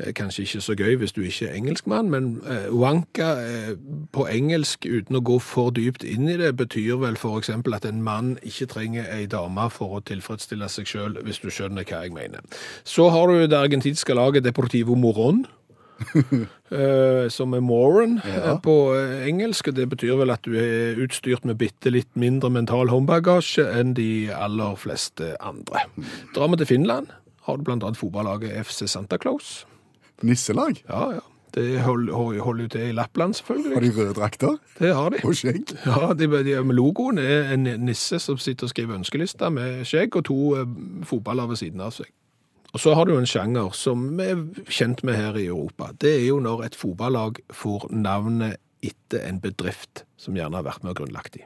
Eh, 0.00 0.12
kanskje 0.16 0.42
ikke 0.42 0.60
så 0.64 0.74
gøy 0.74 0.94
hvis 0.96 1.12
du 1.12 1.20
ikke 1.20 1.50
er 1.50 1.56
engelskmann, 1.58 2.08
men 2.10 2.28
eh, 2.48 2.68
wanka 2.72 3.28
eh, 3.44 3.72
på 4.12 4.24
engelsk, 4.24 4.86
uten 4.88 5.18
å 5.18 5.20
gå 5.20 5.36
for 5.44 5.72
dypt 5.76 6.04
inn 6.08 6.30
i 6.32 6.38
det, 6.40 6.54
betyr 6.56 6.96
vel 7.02 7.18
f.eks. 7.18 7.50
at 7.52 7.88
en 7.88 8.00
mann 8.04 8.38
ikke 8.40 8.70
trenger 8.72 9.10
ei 9.12 9.26
dame 9.28 9.68
for 9.70 9.98
å 9.98 10.04
tilfredsstille 10.08 10.68
seg 10.72 10.88
sjøl, 10.88 11.18
hvis 11.26 11.42
du 11.44 11.50
skjønner 11.52 11.84
hva 11.84 12.06
jeg 12.06 12.14
mener. 12.16 12.40
Så 12.88 13.10
har 13.12 13.28
du 13.28 13.44
det 13.44 13.58
argentinske 13.58 14.16
laget 14.16 14.48
Deportivo 14.48 14.96
Moron. 14.96 15.44
som 17.30 17.52
er 17.54 17.60
moron 17.62 18.16
ja. 18.26 18.56
på 18.58 18.74
engelsk. 19.22 19.68
Det 19.76 19.84
betyr 19.92 20.16
vel 20.18 20.32
at 20.34 20.42
du 20.42 20.56
er 20.58 20.98
utstyrt 20.98 21.44
med 21.46 21.60
bitte 21.60 21.92
litt 21.94 22.10
mindre 22.18 22.50
mental 22.50 22.90
håndbagasje 22.90 23.68
enn 23.78 23.92
de 23.94 24.32
aller 24.34 24.74
fleste 24.80 25.36
andre. 25.38 25.84
Drar 26.34 26.50
vi 26.50 26.58
til 26.58 26.70
Finland, 26.72 27.12
har 27.46 27.60
du 27.60 27.68
bl.a. 27.68 27.92
fotballaget 27.94 28.56
FC 28.66 28.88
Santa 28.90 29.20
Claus. 29.20 29.60
Nisselag? 30.22 30.82
Ja, 30.88 31.04
ja. 31.18 31.28
Det 31.52 31.82
holder 31.84 32.62
jo 32.64 32.68
til 32.72 32.80
i 32.80 32.92
Lappland, 32.96 33.34
selvfølgelig. 33.34 33.74
Har 33.74 33.80
de 33.80 33.92
røde 33.96 34.14
drakter? 34.14 34.56
Det 34.78 34.94
har 34.94 35.08
de. 35.12 35.18
Og 35.24 35.36
skjegg? 35.36 35.74
Ja, 35.84 36.14
de, 36.16 36.28
de, 36.44 36.64
med 36.64 36.74
logoen 36.78 37.18
er 37.20 37.52
en 37.52 37.68
nisse 37.84 38.18
som 38.18 38.38
sitter 38.40 38.64
og 38.64 38.72
skriver 38.72 38.96
ønskelister 38.96 39.52
med 39.52 39.84
skjegg 39.84 40.16
og 40.16 40.24
to 40.30 40.38
eh, 40.56 40.72
fotballer 41.04 41.50
ved 41.50 41.60
siden 41.60 41.84
av 41.84 41.92
seg. 41.92 42.08
Og 42.72 42.80
så 42.80 42.94
har 42.96 43.04
du 43.04 43.18
en 43.18 43.28
sjanger 43.28 43.74
som 43.76 44.06
vi 44.16 44.30
er 44.32 44.46
kjent 44.72 45.04
med 45.04 45.18
her 45.18 45.36
i 45.36 45.46
Europa. 45.50 45.90
Det 46.00 46.14
er 46.22 46.26
jo 46.30 46.40
når 46.40 46.64
et 46.70 46.78
fotballag 46.78 47.42
får 47.52 47.90
navnet 47.92 48.56
etter 48.82 49.20
en 49.28 49.42
bedrift 49.42 50.06
som 50.16 50.36
gjerne 50.38 50.56
har 50.56 50.64
vært 50.64 50.86
med 50.86 50.94
og 50.94 51.02
grunnlagt 51.02 51.36
i. 51.36 51.44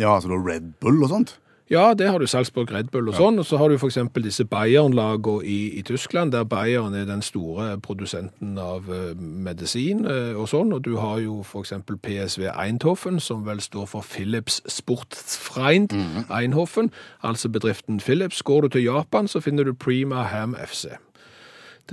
Ja, 0.00 0.14
altså 0.14 0.32
Red 0.32 0.72
Bull 0.80 1.02
og 1.04 1.12
sånt? 1.12 1.36
Ja, 1.72 1.94
det 1.94 2.10
har 2.10 2.18
du 2.18 2.26
Salzburg 2.26 2.72
Red 2.72 2.90
Bull 2.92 3.06
og 3.08 3.14
sånn. 3.16 3.38
Og 3.40 3.46
så 3.48 3.56
har 3.56 3.72
du 3.72 3.78
f.eks. 3.78 3.96
disse 4.20 4.44
Bayern-lagene 4.44 5.40
i, 5.48 5.78
i, 5.78 5.82
Tyskland, 5.88 6.34
der 6.34 6.44
Bayern 6.44 6.92
er 6.92 7.06
den 7.08 7.22
store 7.24 7.78
produsenten 7.80 8.58
av 8.60 8.90
uh, 8.92 9.14
medisin 9.16 10.04
uh, 10.04 10.36
og 10.36 10.50
sånn. 10.52 10.74
Og 10.76 10.82
du 10.84 10.98
har 11.00 11.22
jo 11.24 11.38
f.eks. 11.40 11.72
PSV 11.88 12.50
Eindhoven, 12.52 13.22
som 13.24 13.46
vel 13.48 13.62
står 13.64 13.88
for 13.88 14.04
Philips 14.04 14.60
Sportfreind 14.68 15.96
mm. 15.96 16.28
Eindhoven, 16.28 16.92
altså 17.24 17.48
bedriften 17.48 18.04
Philips. 18.04 18.42
Går 18.44 18.66
du 18.66 18.76
til 18.76 18.84
Japan, 18.90 19.28
så 19.28 19.40
finner 19.40 19.64
du 19.64 19.72
Prima 19.72 20.26
Ham 20.28 20.52
FC. 20.60 20.92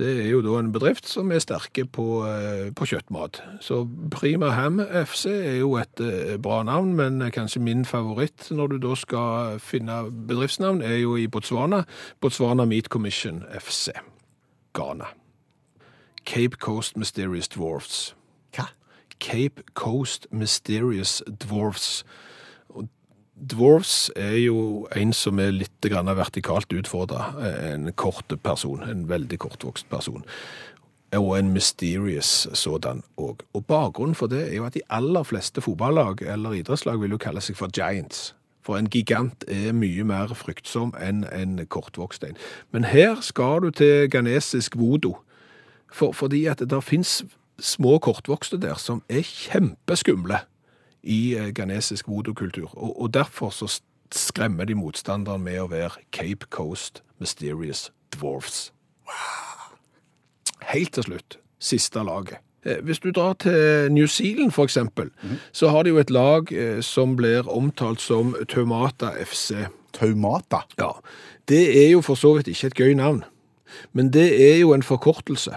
Det 0.00 0.08
er 0.24 0.30
jo 0.30 0.40
da 0.40 0.54
en 0.56 0.70
bedrift 0.72 1.08
som 1.08 1.28
er 1.28 1.42
sterke 1.44 1.84
på, 1.84 2.24
eh, 2.24 2.70
på 2.72 2.86
kjøttmat. 2.88 3.42
Så 3.60 3.82
Prima 4.10 4.48
Ham 4.56 4.80
FC 4.80 5.26
er 5.28 5.58
jo 5.58 5.74
et 5.76 6.00
eh, 6.00 6.38
bra 6.40 6.62
navn, 6.64 6.94
men 6.96 7.20
kanskje 7.30 7.60
min 7.60 7.84
favoritt 7.84 8.48
når 8.50 8.72
du 8.72 8.76
da 8.78 8.94
skal 8.96 9.58
finne 9.60 10.06
bedriftsnavn, 10.08 10.80
er 10.80 11.02
jo 11.02 11.18
i 11.20 11.26
Botswana. 11.28 11.84
Botswana 12.20 12.64
Meat 12.64 12.88
Commission 12.88 13.44
FC. 13.52 13.90
Ghana. 14.72 15.12
Cape 16.24 16.56
Coast 16.56 16.96
Mysterious 16.96 17.48
Dwarfs. 17.48 18.14
Hva? 18.56 18.70
Cape 19.20 19.62
Coast 19.74 20.26
Mysterious 20.32 21.22
Dwarfs. 21.28 22.04
Dwarfs 23.40 24.10
er 24.16 24.36
jo 24.36 24.86
en 24.96 25.12
som 25.16 25.38
er 25.40 25.54
litt 25.54 25.86
vertikalt 25.88 26.72
utfordra. 26.72 27.32
En 27.72 27.92
kort 27.92 28.28
person, 28.42 28.82
en 28.82 29.08
veldig 29.08 29.38
kortvokst 29.38 29.88
person. 29.88 30.24
Og 31.16 31.38
en 31.38 31.52
mysterious 31.52 32.48
sådan 32.52 33.02
òg. 33.16 33.42
Og 33.54 33.64
bakgrunnen 33.66 34.14
for 34.14 34.26
det 34.26 34.50
er 34.50 34.56
jo 34.56 34.66
at 34.66 34.74
de 34.74 34.82
aller 34.90 35.22
fleste 35.22 35.60
fotballag 35.60 36.22
eller 36.22 36.52
idrettslag 36.52 37.00
vil 37.00 37.10
jo 37.10 37.18
kalle 37.18 37.40
seg 37.40 37.56
for 37.56 37.72
giants. 37.72 38.34
For 38.62 38.76
en 38.76 38.90
gigant 38.92 39.44
er 39.48 39.72
mye 39.72 40.04
mer 40.04 40.34
fryktsom 40.36 40.92
enn 41.00 41.24
en 41.32 41.58
kortvokst 41.66 42.24
en. 42.24 42.36
Men 42.70 42.84
her 42.84 43.22
skal 43.24 43.64
du 43.64 43.70
til 43.70 44.10
ghanesisk 44.10 44.76
vodo. 44.76 45.16
For, 45.90 46.12
fordi 46.12 46.44
at 46.46 46.60
det 46.60 46.84
fins 46.84 47.24
små 47.58 47.98
kortvokste 47.98 48.60
der 48.60 48.76
som 48.78 49.02
er 49.08 49.24
kjempeskumle 49.26 50.44
i 51.02 51.34
eh, 51.36 51.52
ghanesisk 51.54 52.08
voodoo-kultur. 52.08 52.70
Og, 52.78 53.00
og, 53.00 53.14
derfor 53.14 53.50
så 53.50 53.80
skremmer 54.12 54.64
de 54.64 54.74
motstanderen 54.74 55.42
med 55.42 55.60
å 55.60 55.70
være 55.70 56.02
Cape 56.12 56.46
Coast 56.50 57.02
Mysterious 57.18 57.90
Dwarfs. 58.14 58.72
Helt 60.70 60.94
til 60.94 61.06
slutt, 61.06 61.38
siste 61.58 62.04
laget. 62.04 62.42
Eh, 62.64 62.82
hvis 62.84 62.98
du 63.00 63.10
drar 63.10 63.32
til 63.32 63.92
New 63.92 64.06
Zealand, 64.06 64.50
for 64.50 64.64
eksempel, 64.64 65.10
-hmm. 65.22 65.36
så 65.52 65.68
har 65.68 65.82
de 65.82 65.90
jo 65.90 65.98
et 65.98 66.10
lag 66.10 66.52
eh, 66.52 66.80
som 66.80 67.16
blir 67.16 67.48
omtalt 67.48 68.00
som 68.00 68.36
Taumata 68.48 69.10
FC. 69.24 69.52
Taumata? 69.92 70.58
Ja. 70.78 70.90
Det 71.48 71.86
er 71.86 71.90
jo 71.90 72.00
for 72.00 72.14
så 72.14 72.34
vidt 72.34 72.48
ikke 72.48 72.66
et 72.66 72.74
gøy 72.74 72.94
navn, 72.94 73.24
men 73.92 74.12
det 74.12 74.52
er 74.52 74.58
jo 74.58 74.74
en 74.74 74.82
forkortelse. 74.82 75.50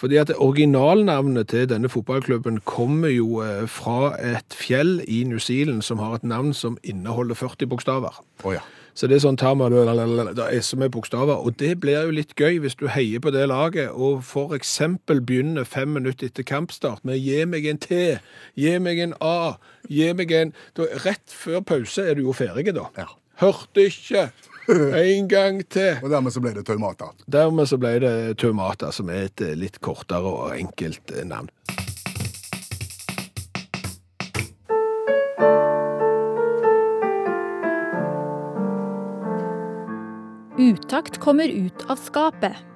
Fordi 0.00 0.16
at 0.16 0.32
Originalnavnet 0.32 1.50
til 1.52 1.66
denne 1.68 1.88
fotballklubben 1.92 2.62
kommer 2.64 3.12
jo 3.12 3.42
eh, 3.44 3.66
fra 3.68 4.14
et 4.16 4.56
fjell 4.56 5.02
i 5.04 5.22
New 5.28 5.38
Zealand 5.38 5.82
som 5.84 6.00
har 6.00 6.14
et 6.16 6.24
navn 6.24 6.54
som 6.56 6.78
inneholder 6.82 7.36
40 7.36 7.68
bokstaver. 7.68 8.22
Oh, 8.44 8.54
ja. 8.54 8.64
Så 8.96 9.06
det 9.06 9.18
er 9.18 9.22
sånn 9.22 9.38
tama, 9.38 9.68
det 9.70 9.84
er 9.84 10.62
så 10.64 10.78
er 10.80 10.90
bokstaver. 10.92 11.44
Og 11.44 11.58
det 11.60 11.74
blir 11.82 12.08
jo 12.08 12.14
litt 12.16 12.32
gøy 12.36 12.58
hvis 12.64 12.78
du 12.80 12.86
heier 12.90 13.20
på 13.22 13.32
det 13.34 13.46
laget 13.48 13.92
og 13.92 14.24
f.eks. 14.24 14.74
begynner 15.06 15.68
fem 15.68 15.92
minutter 15.94 16.28
etter 16.28 16.48
kampstart 16.48 17.04
med 17.04 17.20
'gi 17.20 17.44
meg 17.44 17.68
en 17.68 17.78
T', 17.78 18.18
'gi 18.56 18.78
meg 18.78 18.98
en 18.98 19.14
A', 19.20 19.60
'gi 19.88 20.12
meg 20.12 20.32
en 20.32 20.54
da, 20.76 20.88
Rett 21.04 21.28
før 21.28 21.60
pause 21.60 22.02
er 22.02 22.14
du 22.14 22.22
jo 22.22 22.32
ferdig, 22.32 22.74
da. 22.74 22.88
Ja. 22.96 23.06
Hørte 23.40 23.86
ikke! 23.88 24.30
En 24.94 25.28
gang 25.28 25.62
til. 25.68 25.98
Og 26.02 26.10
dermed 26.10 26.34
så 26.34 26.42
ble 26.42 26.54
det 26.54 26.66
Taumata. 26.68 27.10
Dermed 27.30 27.68
så 27.68 27.78
ble 27.80 27.96
det 28.02 28.14
Taumata, 28.40 28.92
som 28.94 29.10
er 29.10 29.28
et 29.28 29.44
eh, 29.44 29.56
litt 29.58 29.80
kortere 29.82 30.30
og 30.30 30.54
enkelt 30.56 31.14
eh, 31.14 31.26
navn. 31.26 31.50
Utakt 40.60 41.16
kommer 41.22 41.48
ut 41.48 41.86
av 41.88 41.96
skapet. 41.96 42.66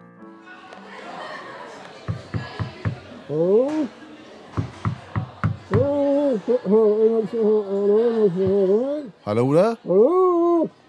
Hallo 9.24 9.52
der. 9.54 10.83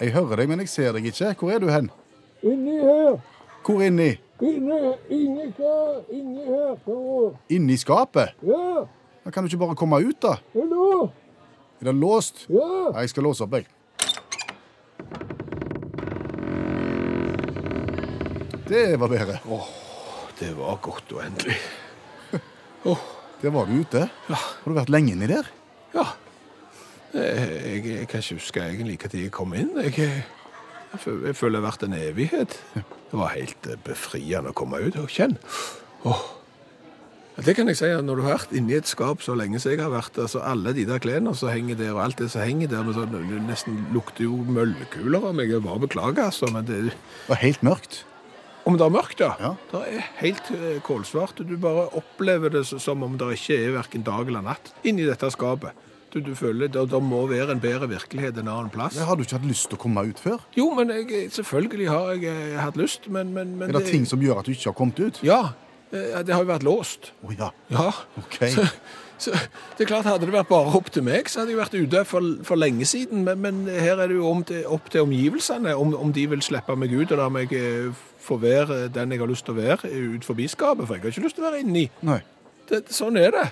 Jeg 0.00 0.12
hører 0.12 0.36
deg, 0.42 0.48
men 0.50 0.60
jeg 0.60 0.68
ser 0.68 0.92
deg 0.96 1.06
ikke. 1.08 1.32
Hvor 1.40 1.52
er 1.54 1.62
du 1.62 1.68
hen? 1.72 1.90
Inni 2.44 2.76
her. 2.82 3.16
Hvor 3.66 3.80
inni? 3.82 4.10
Inni, 4.44 4.80
inni, 5.10 5.46
her. 5.56 5.94
inni 6.12 6.44
her. 6.44 6.74
Så, 6.84 6.96
Inni 7.56 7.76
skapet? 7.80 8.34
ja, 8.44 8.84
Da 9.24 9.30
kan 9.34 9.42
du 9.42 9.48
ikke 9.50 9.58
bare 9.64 9.74
komme 9.74 9.98
ut, 10.04 10.20
da? 10.22 10.36
hallo, 10.54 11.08
Er 11.80 11.84
det 11.88 11.94
låst? 11.98 12.44
ja. 12.48 12.68
Nei, 12.92 13.00
jeg 13.06 13.10
skal 13.10 13.24
låse 13.26 13.42
opp, 13.42 13.56
jeg. 13.56 13.66
Det 18.68 18.96
var 19.00 19.08
bedre. 19.08 19.38
Det 20.38 20.52
var 20.58 20.78
godt 20.82 21.12
og 21.14 21.22
endelig. 21.24 21.56
Der 23.42 23.50
var 23.52 23.66
du 23.68 23.80
ute. 23.80 24.06
Har 24.28 24.64
du 24.64 24.74
vært 24.76 24.90
lenge 24.92 25.12
inni 25.12 25.26
der? 25.28 25.48
Ja. 25.94 26.04
Jeg, 27.16 27.82
jeg, 27.86 28.08
kan 28.10 28.22
ikke 28.22 28.38
huske 28.40 28.62
egentlig 28.62 28.98
når 29.02 29.20
jeg 29.20 29.34
kom 29.34 29.54
inn. 29.56 29.72
Jeg, 29.82 29.96
jeg, 29.98 30.24
jeg 30.96 31.36
føler 31.36 31.58
det 31.58 31.62
har 31.62 31.68
vært 31.70 31.86
en 31.86 31.98
evighet. 31.98 32.56
Det 32.76 33.20
var 33.20 33.34
helt 33.34 33.68
eh, 33.70 33.78
befriende 33.86 34.52
å 34.52 34.56
komme 34.56 34.80
ut 34.84 34.98
og 35.00 35.12
kjenne. 35.12 35.38
Åh. 36.06 36.24
Ja, 37.36 37.44
Det 37.44 37.52
kan 37.56 37.68
jeg 37.68 37.76
si, 37.76 37.88
at 37.92 38.04
når 38.04 38.16
du 38.16 38.24
har 38.24 38.38
vært 38.38 38.52
inni 38.56 38.76
et 38.78 38.88
skap 38.88 39.20
så 39.24 39.34
lenge 39.36 39.60
som 39.60 39.74
jeg 39.74 39.82
har 39.82 39.92
vært, 39.92 40.16
altså 40.16 40.40
alle 40.40 40.72
de 40.72 40.86
der 40.88 41.00
klærne 41.02 41.34
som 41.36 41.52
henger 41.52 41.76
der, 41.76 41.92
og 41.92 42.02
alt 42.06 42.20
det 42.22 42.30
som 42.32 42.40
henger 42.40 42.70
der, 42.72 42.84
men 42.86 42.96
så, 42.96 43.04
det 43.10 43.40
nesten 43.44 43.82
lukter 43.92 44.24
jo 44.24 44.38
møllekuler 44.48 45.20
av 45.20 45.36
meg. 45.36 45.52
Jeg 45.52 45.64
bare 45.66 45.82
beklager, 45.84 46.30
altså, 46.30 46.48
men 46.52 46.64
det, 46.68 46.94
var 47.28 47.42
helt 47.42 47.62
mørkt. 47.66 48.04
om 48.64 48.78
det 48.78 48.86
er 48.86 48.94
mørkt, 48.94 49.20
ja. 49.20 49.34
Ja. 49.38 49.52
Det 49.70 49.82
er 49.84 50.08
helt 50.22 50.48
eh, 50.56 50.80
kålsvart. 50.82 51.44
Du 51.44 51.56
bare 51.60 51.90
opplever 51.94 52.50
det 52.50 52.64
som 52.66 53.04
om 53.04 53.18
det 53.20 53.36
ikke 53.36 53.60
er 53.60 53.76
hverken 53.76 54.06
dag 54.06 54.26
eller 54.26 54.42
natt 54.42 54.72
inni 54.82 55.04
dette 55.06 55.30
skapet. 55.30 55.76
Du, 56.12 56.20
du 56.22 56.34
føler 56.38 56.70
det, 56.70 56.82
det 56.90 57.00
må 57.02 57.24
være 57.28 57.52
en 57.56 57.60
bedre 57.60 57.88
virkelighet 57.90 58.38
en 58.40 58.48
annen 58.48 58.70
plass. 58.72 58.96
Jeg 58.96 59.08
har 59.08 59.18
du 59.18 59.24
ikke 59.24 59.38
hatt 59.38 59.48
lyst 59.48 59.68
til 59.70 59.78
å 59.78 59.82
komme 59.82 60.04
ut 60.06 60.20
før. 60.22 60.44
Jo, 60.56 60.68
men 60.76 60.92
jeg, 60.94 61.26
selvfølgelig 61.34 61.88
har 61.90 62.12
jeg 62.14 62.30
eh, 62.30 62.60
hatt 62.62 62.78
lyst, 62.80 63.08
men, 63.12 63.32
men, 63.34 63.56
men 63.58 63.70
Er 63.70 63.80
det 63.80 63.90
ting 63.90 64.06
som 64.08 64.22
gjør 64.22 64.40
at 64.40 64.48
du 64.48 64.54
ikke 64.54 64.70
har 64.70 64.76
kommet 64.78 65.02
ut? 65.02 65.18
Ja, 65.26 65.40
eh, 65.90 66.14
det 66.22 66.32
har 66.36 66.44
jo 66.44 66.52
vært 66.52 66.66
låst. 66.66 67.10
Å 67.26 67.34
ja. 67.34 67.50
Ja. 67.74 67.90
OK. 68.22 68.38
Så, 68.54 68.64
så 69.18 69.34
det 69.34 69.86
er 69.86 69.90
klart, 69.90 70.06
Hadde 70.06 70.28
det 70.28 70.36
vært 70.36 70.50
bare 70.52 70.72
opp 70.78 70.92
til 70.94 71.04
meg, 71.06 71.28
så 71.32 71.42
hadde 71.42 71.54
jeg 71.56 71.60
vært 71.60 71.76
ute 71.76 72.04
for, 72.08 72.30
for 72.46 72.60
lenge 72.60 72.86
siden. 72.88 73.26
Men, 73.26 73.42
men 73.42 73.64
her 73.68 73.98
er 73.98 74.12
det 74.12 74.20
jo 74.20 74.30
om 74.30 74.46
til, 74.46 74.62
opp 74.72 74.88
til 74.92 75.04
omgivelsene, 75.08 75.74
om, 75.76 75.96
om 75.98 76.14
de 76.14 76.28
vil 76.32 76.44
slippe 76.44 76.78
meg 76.78 76.94
ut 76.94 77.12
og 77.12 77.20
la 77.24 77.28
meg 77.32 77.52
eh, 77.56 77.90
få 78.26 78.38
være 78.42 78.86
den 78.94 79.12
jeg 79.14 79.22
har 79.22 79.30
lyst 79.30 79.46
til 79.46 79.56
å 79.56 79.60
være 79.60 79.92
ut 80.16 80.26
forbi 80.26 80.48
skapet. 80.50 80.86
For 80.86 80.96
jeg 80.96 81.04
har 81.04 81.14
ikke 81.14 81.28
lyst 81.28 81.38
til 81.40 81.44
å 81.44 81.50
være 81.50 81.62
inni. 81.66 81.86
Nei. 82.06 82.22
Det, 82.70 82.86
sånn 82.94 83.18
er 83.20 83.34
det. 83.34 83.46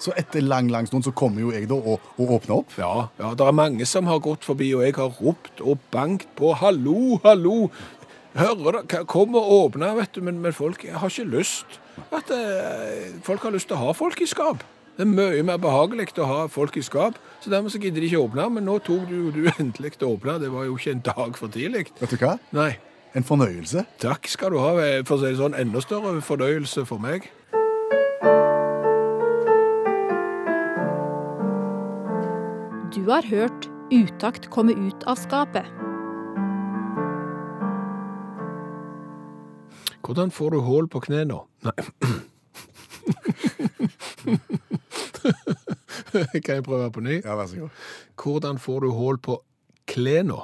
Så 0.00 0.14
etter 0.16 0.40
lang, 0.40 0.70
lang 0.72 0.86
stund 0.88 1.04
så 1.04 1.12
kommer 1.12 1.42
jo 1.44 1.50
jeg 1.52 1.68
da 1.68 1.76
og, 1.76 2.00
og 2.16 2.30
åpner 2.38 2.56
opp. 2.62 2.72
Ja, 2.80 3.08
ja, 3.20 3.34
det 3.36 3.46
er 3.46 3.52
mange 3.56 3.84
som 3.88 4.06
har 4.08 4.22
gått 4.24 4.46
forbi, 4.48 4.70
og 4.74 4.84
jeg 4.86 4.94
har 4.96 5.12
ropt 5.20 5.60
og 5.60 5.78
bankt 5.92 6.28
på 6.40 6.54
'hallo, 6.56 7.18
hallo'. 7.24 7.70
Hører 8.34 8.80
dere? 8.80 9.04
Kom 9.10 9.34
og 9.34 9.50
åpne, 9.52 9.94
vet 9.98 10.14
du, 10.14 10.20
men, 10.22 10.38
men 10.40 10.52
folk 10.52 10.84
har 10.88 11.08
ikke 11.10 11.28
lyst. 11.28 11.80
At 12.12 12.30
eh, 12.30 13.10
Folk 13.26 13.42
har 13.42 13.50
lyst 13.50 13.68
til 13.68 13.76
å 13.76 13.86
ha 13.88 13.92
folk 13.92 14.20
i 14.22 14.26
skap. 14.30 14.62
Det 14.96 15.06
er 15.06 15.10
mye 15.10 15.42
mer 15.42 15.58
behagelig 15.58 16.12
å 16.20 16.26
ha 16.28 16.46
folk 16.48 16.76
i 16.76 16.82
skap, 16.84 17.18
så 17.40 17.50
dermed 17.50 17.72
så 17.72 17.80
gidder 17.80 18.00
de 18.00 18.06
ikke 18.06 18.20
åpne. 18.22 18.46
Men 18.54 18.64
nå 18.68 18.78
tok 18.84 19.08
du 19.08 19.30
du 19.34 19.50
endelig 19.58 19.98
til 19.98 20.08
å 20.08 20.14
åpne, 20.16 20.38
det 20.40 20.52
var 20.52 20.64
jo 20.68 20.76
ikke 20.78 20.94
en 20.96 21.04
dag 21.10 21.36
for 21.36 21.48
tidlig. 21.48 21.88
Vet 22.00 22.14
du 22.14 22.16
hva? 22.22 22.38
Nei, 22.56 22.76
En 23.12 23.24
fornøyelse. 23.26 23.82
takk 23.98 24.28
skal 24.30 24.52
du 24.54 24.58
ha, 24.62 24.70
for 25.02 25.16
å 25.16 25.18
si 25.18 25.26
det 25.32 25.38
sånn, 25.40 25.56
enda 25.58 25.80
større 25.82 26.20
fornøyelse 26.22 26.84
for 26.86 27.02
meg. 27.02 27.26
Du 32.94 33.04
har 33.06 33.22
hørt 33.22 33.68
Utakt 33.94 34.50
komme 34.50 34.72
ut 34.74 35.04
av 35.06 35.14
skapet. 35.18 35.64
Hvordan 40.02 40.30
får 40.34 40.50
du 40.50 40.58
hull 40.66 40.88
på 40.90 41.00
knærne? 41.04 41.38
Nei. 41.66 41.70
kan 46.42 46.54
jeg 46.56 46.64
prøve 46.66 46.90
på 46.90 47.00
ny? 47.06 47.20
Ja, 47.22 47.34
vær 47.38 47.46
så 47.50 47.56
god. 47.62 47.70
Hvordan 48.18 48.58
får 48.58 48.78
du 48.82 48.88
hull 48.94 49.18
på 49.22 49.34
klærne? 49.90 50.38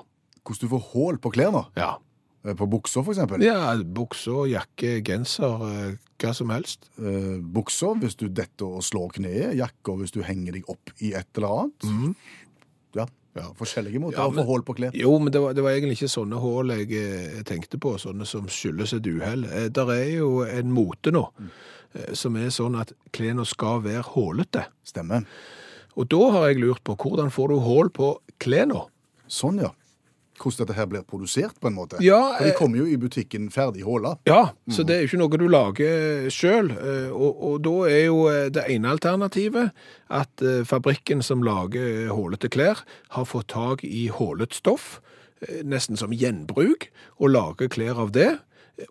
Hvordan 0.47 0.63
du 0.63 0.69
får 0.77 0.83
hull 0.93 1.17
på 1.19 1.31
klærne. 1.35 1.63
Ja. 1.75 1.99
Eh, 2.47 2.55
På 2.55 2.67
buksa, 2.67 3.01
eksempel. 3.01 3.43
ja, 3.43 3.75
bukser, 3.77 4.47
jakke, 4.47 5.01
genser, 5.05 5.63
eh, 5.67 5.97
hva 6.23 6.33
som 6.35 6.51
helst. 6.55 6.91
Eh, 6.99 7.37
buksa 7.41 7.95
hvis 7.99 8.17
du 8.17 8.29
detter 8.29 8.79
og 8.79 8.85
slår 8.87 9.17
kneet. 9.19 9.57
Jakka 9.59 9.97
hvis 9.99 10.15
du 10.15 10.23
henger 10.23 10.53
deg 10.53 10.69
opp 10.71 10.93
i 11.01 11.13
et 11.15 11.27
eller 11.37 11.49
annet. 11.61 12.17
Ja, 12.95 13.07
ja, 13.37 13.51
forskjellige 13.59 14.01
måter 14.01 14.21
ja, 14.21 14.29
men, 14.31 14.39
å 14.39 14.45
få 14.45 14.47
hull 14.53 14.63
på 14.65 14.77
klær. 14.79 14.95
Jo, 14.97 15.19
men 15.19 15.33
det 15.33 15.43
var, 15.43 15.57
det 15.57 15.65
var 15.65 15.75
egentlig 15.75 15.99
ikke 15.99 16.13
sånne 16.13 16.41
hull 16.41 16.73
jeg 16.73 16.89
jeg, 16.95 17.45
tenkte 17.49 17.81
på, 17.83 17.97
sånne 18.01 18.29
som 18.29 18.47
skyldes 18.49 18.95
et 18.97 19.07
uhell. 19.11 19.45
Eh, 19.51 19.69
Der 19.69 19.93
er 19.93 20.11
jo 20.15 20.31
en 20.47 20.73
mote 20.73 21.13
nå, 21.13 21.27
mm. 21.37 21.51
som 22.15 22.37
er 22.37 22.55
sånn 22.55 22.79
at 22.79 22.95
klærne 23.13 23.45
skal 23.45 23.83
være 23.85 24.07
hullete. 24.15 24.69
Stemmer. 24.87 25.27
Og 25.97 26.09
da 26.13 26.31
har 26.31 26.51
jeg 26.51 26.61
lurt 26.61 26.85
på, 26.85 26.95
hvordan 26.95 27.33
får 27.33 27.53
du 27.53 27.59
hull 27.65 27.91
på 27.91 28.15
klærne? 28.39 28.87
Sånn, 29.27 29.59
ja. 29.65 29.73
Hvordan 30.37 30.67
dette 30.67 30.77
her 30.77 30.89
blir 30.91 31.05
produsert, 31.09 31.57
på 31.61 31.71
en 31.71 31.77
måte. 31.77 32.01
Ja, 32.05 32.21
For 32.37 32.45
de 32.45 32.53
eh, 32.53 32.59
kommer 32.59 32.81
jo 32.83 32.87
i 32.87 32.99
butikken 33.01 33.49
ferdig 33.55 33.85
håla. 33.87 34.17
Ja, 34.29 34.53
så 34.71 34.85
det 34.87 34.97
er 34.97 35.05
jo 35.05 35.11
ikke 35.11 35.21
noe 35.23 35.41
du 35.41 35.47
lager 35.49 36.29
sjøl. 36.33 36.73
Og, 37.13 37.43
og 37.51 37.61
da 37.65 37.75
er 37.91 38.05
jo 38.07 38.23
eh, 38.33 38.49
det 38.53 38.67
ene 38.73 38.93
alternativet 38.95 39.73
at 40.13 40.45
eh, 40.45 40.63
fabrikken 40.69 41.23
som 41.25 41.45
lager 41.47 42.11
hålete 42.13 42.51
klær, 42.53 42.85
har 43.17 43.29
fått 43.29 43.51
tak 43.55 43.85
i 43.87 44.07
hålet 44.13 44.55
stoff, 44.55 45.01
eh, 45.41 45.63
nesten 45.65 45.97
som 45.97 46.13
gjenbruk, 46.15 46.91
og 47.19 47.33
lager 47.33 47.73
klær 47.73 48.03
av 48.07 48.13
det. 48.17 48.35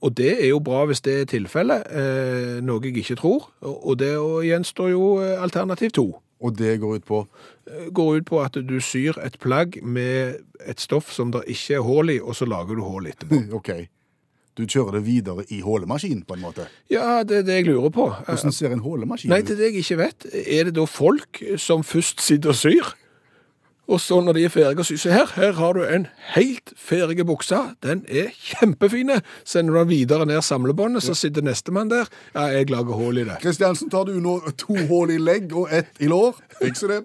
Og 0.01 0.15
det 0.17 0.31
er 0.41 0.49
jo 0.49 0.59
bra 0.65 0.85
hvis 0.89 1.03
det 1.05 1.15
er 1.21 1.27
tilfellet, 1.29 1.85
eh, 1.93 2.61
noe 2.65 2.81
jeg 2.81 2.97
ikke 3.03 3.19
tror. 3.21 3.49
Og 3.61 3.99
det 4.01 4.15
gjenstår 4.47 4.89
jo 4.95 5.09
eh, 5.21 5.35
alternativ 5.41 5.93
to. 5.93 6.07
Og 6.43 6.57
det 6.59 6.77
går 6.81 6.97
ut 6.99 7.05
på 7.07 7.25
Går 7.95 8.19
ut 8.19 8.25
på 8.29 8.39
at 8.43 8.57
du 8.61 8.75
syr 8.83 9.17
et 9.23 9.39
plagg 9.41 9.79
med 9.81 10.41
et 10.67 10.79
stoff 10.79 11.07
som 11.13 11.31
det 11.33 11.41
ikke 11.49 11.79
er 11.79 11.85
hull 11.85 12.11
i, 12.13 12.19
og 12.21 12.35
så 12.37 12.45
lager 12.45 12.77
du 12.77 12.83
hull 12.85 13.07
etterpå. 13.09 13.39
OK. 13.57 13.71
Du 14.55 14.63
kjører 14.63 14.99
det 14.99 15.01
videre 15.07 15.43
i 15.51 15.57
hålemaskin, 15.65 16.21
på 16.27 16.37
en 16.37 16.43
måte. 16.45 16.67
Ja, 16.91 17.23
det 17.27 17.41
er 17.41 17.47
det 17.47 17.55
jeg 17.57 17.65
lurer 17.67 17.89
på. 17.91 18.05
Hvordan 18.27 18.53
ser 18.55 18.71
en 18.71 18.83
hålemaskin 18.85 19.33
Nei, 19.33 19.41
ut? 19.41 19.49
det 19.49 19.55
er 19.55 19.63
det 19.63 19.71
jeg 19.71 19.81
ikke 19.81 19.97
vet. 19.99 20.27
Er 20.45 20.69
det 20.69 20.75
da 20.77 20.85
folk 20.87 21.41
som 21.59 21.83
først 21.83 22.21
sitter 22.23 22.53
og 22.53 22.59
syr? 22.61 22.93
Og 23.87 24.01
så 24.01 24.17
når 24.21 24.37
de 24.37 24.45
er 24.45 24.53
ferdige 24.53 24.81
å 24.81 24.87
sy 24.87 24.97
Se 24.99 25.11
her, 25.13 25.29
her 25.35 25.57
har 25.59 25.75
du 25.77 25.83
en 25.85 26.07
helt 26.33 26.73
ferdig 26.79 27.25
bukse. 27.27 27.57
Den 27.85 28.01
er 28.09 28.31
kjempefine. 28.33 29.19
Sender 29.45 29.75
du 29.75 29.79
den 29.83 29.91
videre 29.91 30.25
ned 30.25 30.41
samlebåndet, 30.45 31.05
så 31.05 31.13
sitter 31.17 31.45
nestemann 31.45 31.91
der. 31.91 32.09
Ja, 32.33 32.47
jeg 32.55 32.71
lager 32.73 32.97
hull 32.97 33.21
i 33.21 33.27
det. 33.27 33.37
Kristiansen, 33.43 33.91
tar 33.93 34.07
du 34.09 34.17
nå 34.21 34.39
to 34.57 34.77
hull 34.89 35.13
i 35.13 35.19
legg 35.21 35.53
og 35.53 35.69
ett 35.73 36.01
i 36.01 36.09
lår? 36.09 36.39
Fikser 36.61 36.95
det. 36.95 37.03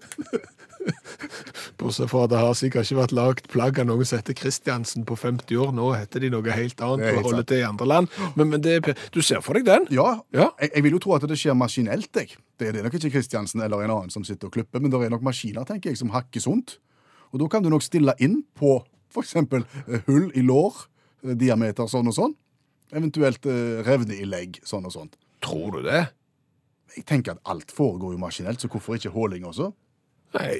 Bortsett 1.80 2.10
fra 2.10 2.24
at 2.26 2.32
det 2.32 2.40
har 2.40 2.56
sikkert 2.58 2.88
ikke 2.88 2.98
vært 3.00 3.14
lagd 3.16 3.48
plagg 3.52 3.80
av 3.82 3.88
noen 3.88 4.06
som 4.08 4.20
heter 4.20 4.36
Kristiansen 4.36 5.06
på 5.08 5.16
50 5.18 5.60
år. 5.60 5.72
Nå 5.76 5.90
heter 5.96 6.24
de 6.24 6.30
noe 6.32 6.56
helt 6.56 6.80
annet 6.84 7.16
og 7.18 7.28
holder 7.30 7.46
til 7.48 7.62
i 7.62 7.66
andre 7.68 7.88
land. 7.88 8.12
Men, 8.38 8.52
men 8.52 8.64
det, 8.64 8.78
du 9.14 9.20
ser 9.24 9.42
for 9.44 9.58
deg 9.58 9.66
den? 9.68 9.88
Ja, 9.94 10.20
Ja. 10.36 10.50
Jeg, 10.60 10.72
jeg 10.76 10.86
vil 10.86 10.96
jo 10.96 11.02
tro 11.06 11.16
at 11.16 11.26
det 11.28 11.38
skjer 11.40 11.56
maskinelt. 11.58 12.10
Jeg. 12.16 12.36
Det 12.60 12.68
er 12.68 12.76
det 12.76 12.84
nok 12.86 12.96
ikke 12.98 13.12
Kristiansen 13.16 13.62
eller 13.64 13.84
en 13.84 13.94
annen 13.94 14.12
som 14.12 14.24
sitter 14.26 14.50
og 14.50 14.54
klipper, 14.56 14.82
men 14.82 14.92
det 14.92 15.00
er 15.06 15.12
nok 15.12 15.24
maskiner 15.26 15.66
tenker 15.68 15.92
jeg, 15.92 16.00
som 16.00 16.12
hakker 16.14 16.42
sunt. 16.44 16.78
Og 17.30 17.40
da 17.42 17.48
kan 17.50 17.64
du 17.64 17.70
nok 17.72 17.84
stille 17.86 18.14
inn 18.22 18.40
på 18.58 18.78
f.eks. 19.10 19.36
hull 20.06 20.30
i 20.38 20.42
lår, 20.46 20.84
eh, 21.26 21.34
diameter 21.38 21.88
sånn 21.90 22.10
og 22.10 22.16
sånn. 22.16 22.34
Eventuelt 22.94 23.46
eh, 23.46 23.80
revne 23.86 24.16
i 24.18 24.26
legg, 24.26 24.60
sånn 24.66 24.86
og 24.88 24.94
sånt. 24.94 25.16
Tror 25.44 25.78
du 25.78 25.84
det? 25.86 26.08
Jeg 26.96 27.06
tenker 27.06 27.36
at 27.36 27.42
alt 27.50 27.70
foregår 27.74 28.16
jo 28.16 28.20
maskinelt, 28.22 28.60
så 28.62 28.68
hvorfor 28.70 28.98
ikke 28.98 29.12
håling 29.14 29.46
også? 29.46 29.70
Nei, 30.30 30.50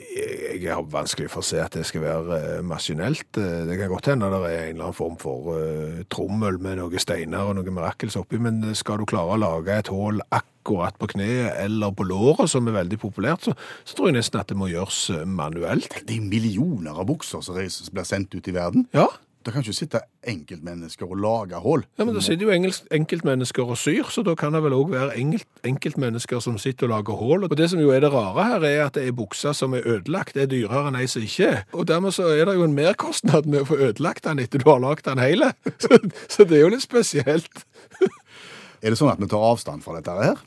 jeg, 0.59 0.64
har 0.66 0.83
vanskelig 0.90 1.28
for 1.30 1.44
å 1.44 1.46
se 1.46 1.61
at 1.62 1.76
det 1.78 1.85
skal 1.87 2.02
være 2.02 2.38
eh, 2.40 2.62
maskinelt. 2.66 3.28
Eh, 3.38 3.61
Det 3.68 3.76
kan 3.78 3.92
godt 3.92 4.09
hende 4.11 4.30
det 4.33 4.40
er 4.48 4.64
en 4.64 4.72
eller 4.74 4.88
annen 4.88 4.96
form 4.98 5.14
for 5.20 5.52
eh, 5.54 6.00
trommel 6.11 6.59
med 6.62 6.80
noen 6.80 7.02
steiner 7.02 7.46
og 7.46 7.54
noe 7.54 7.74
mirakels 7.76 8.18
oppi, 8.18 8.40
men 8.42 8.59
skal 8.74 8.98
du 8.98 9.06
klare 9.06 9.37
å 9.37 9.38
lage 9.38 9.76
et 9.78 9.92
hull 9.94 10.18
akkurat 10.26 10.98
på 10.98 11.12
kneet 11.14 11.54
eller 11.62 11.94
på 11.94 12.09
låret, 12.09 12.50
som 12.50 12.66
er 12.66 12.80
veldig 12.80 12.98
populært, 12.98 13.46
så, 13.46 13.54
så 13.87 13.94
tror 13.94 14.11
jeg 14.11 14.18
nesten 14.18 14.42
at 14.42 14.50
det 14.50 14.59
må 14.59 14.72
gjøres 14.72 15.04
manuelt. 15.38 16.00
Det 16.02 16.18
er 16.18 16.26
millioner 16.26 16.98
av 16.98 17.06
bukser 17.12 17.46
som 17.46 17.62
blir 17.62 18.11
sendt 18.11 18.35
ut 18.35 18.50
i 18.50 18.56
verden. 18.59 18.88
Ja, 18.96 19.06
Det 19.40 19.55
kan 19.55 19.62
ikke 19.64 19.72
sitte 19.72 20.03
enkeltmennesker 20.29 21.09
og 21.09 21.16
lage 21.16 21.57
hull. 21.64 21.81
ja 21.96 22.05
men 22.05 22.12
det 22.14 22.20
sitter 22.26 22.44
jo 22.44 22.72
enkeltmennesker 22.92 23.64
og 23.72 23.79
syr, 23.81 24.11
så 24.12 24.20
da 24.26 24.35
kan 24.37 24.53
det 24.53 24.61
vel 24.66 24.74
òg 24.76 24.90
være 24.92 25.14
enkelt, 25.16 25.46
enkeltmennesker 25.64 26.42
som 26.44 26.59
sitter 26.61 26.85
og 26.87 26.92
lager 26.92 27.16
hull. 27.16 27.44
Og 27.48 27.55
det 27.57 27.70
som 27.72 27.81
jo 27.81 27.88
er 27.96 28.00
det 28.05 28.11
rare 28.12 28.44
her, 28.44 28.66
er 28.68 28.85
at 28.85 28.98
det 28.98 29.07
er 29.09 29.16
bukser 29.16 29.57
som 29.57 29.72
er 29.79 29.87
ødelagt, 29.88 30.35
det 30.37 30.42
er 30.44 30.50
dyrere 30.53 30.90
enn 30.90 30.98
ei 31.00 31.07
som 31.09 31.24
ikke 31.24 31.48
er. 31.48 31.62
Og 31.72 31.88
dermed 31.88 32.12
så 32.12 32.29
er 32.35 32.44
det 32.50 32.59
jo 32.59 32.66
en 32.68 32.76
merkostnad 32.76 33.48
med 33.48 33.62
å 33.64 33.68
få 33.72 33.81
ødelagt 33.81 34.29
den 34.29 34.44
etter 34.44 34.61
du 34.61 34.68
har 34.68 34.83
lagd 34.85 35.09
den 35.09 35.18
hele. 35.24 35.55
Så, 35.81 35.96
så 36.29 36.44
det 36.44 36.59
er 36.59 36.66
jo 36.66 36.72
litt 36.76 36.85
spesielt. 36.85 37.64
Er 38.83 38.92
det 38.92 38.96
sånn 39.00 39.11
at 39.12 39.20
vi 39.20 39.26
tar 39.29 39.42
avstand 39.44 39.83
fra 39.85 39.96
dette 39.98 40.12
her? 40.16 40.38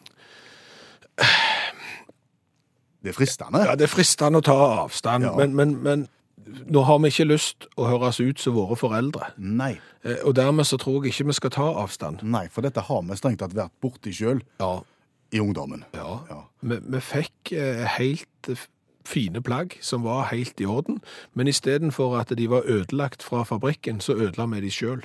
Det 3.03 3.11
er 3.11 3.17
fristende. 3.17 3.59
Ja, 3.67 3.75
det 3.77 3.85
er 3.85 3.91
fristende 3.91 4.39
å 4.39 4.45
ta 4.45 4.55
avstand, 4.85 5.25
Ja. 5.27 5.33
men, 5.37 5.53
men, 5.57 5.73
men 5.83 6.05
Nå 6.67 6.81
har 6.87 6.99
vi 6.99 7.09
ikke 7.11 7.25
lyst 7.29 7.67
å 7.77 7.87
høres 7.87 8.19
ut 8.19 8.39
som 8.39 8.53
våre 8.57 8.75
foreldre, 8.79 9.31
Nei. 9.37 9.79
eh, 10.03 10.19
og 10.25 10.35
dermed 10.35 10.65
så 10.67 10.77
tror 10.81 11.03
jeg 11.05 11.13
ikke 11.13 11.27
vi 11.31 11.33
skal 11.37 11.49
ta 11.55 11.67
avstand. 11.83 12.23
Nei, 12.23 12.47
for 12.51 12.61
dette 12.65 12.81
har 12.81 13.01
vi 13.07 13.15
strengt 13.19 13.39
tatt 13.39 13.55
vært 13.55 13.71
borti 13.81 14.11
sjøl 14.13 14.41
Ja, 14.59 14.81
i 15.33 15.39
ungdommen. 15.39 15.85
ja. 15.93 16.19
Ja. 16.29 16.41
Vi, 16.61 16.77
vi 16.83 16.99
fikk 16.99 17.51
eh, 17.57 17.85
helt 17.97 18.49
eh, 18.49 18.65
fine 19.05 19.41
plagg 19.43 19.77
som 19.83 20.03
var 20.03 20.29
helt 20.31 20.59
i 20.61 20.65
orden, 20.65 21.01
men 21.33 21.47
istedenfor 21.47 22.17
at 22.19 22.29
de 22.37 22.47
var 22.47 22.63
ødelagt 22.67 23.23
fra 23.23 23.43
fabrikken, 23.43 23.99
så 23.99 24.13
ødela 24.15 24.45
vi 24.53 24.61
de 24.61 24.71
sjøl. 24.71 25.01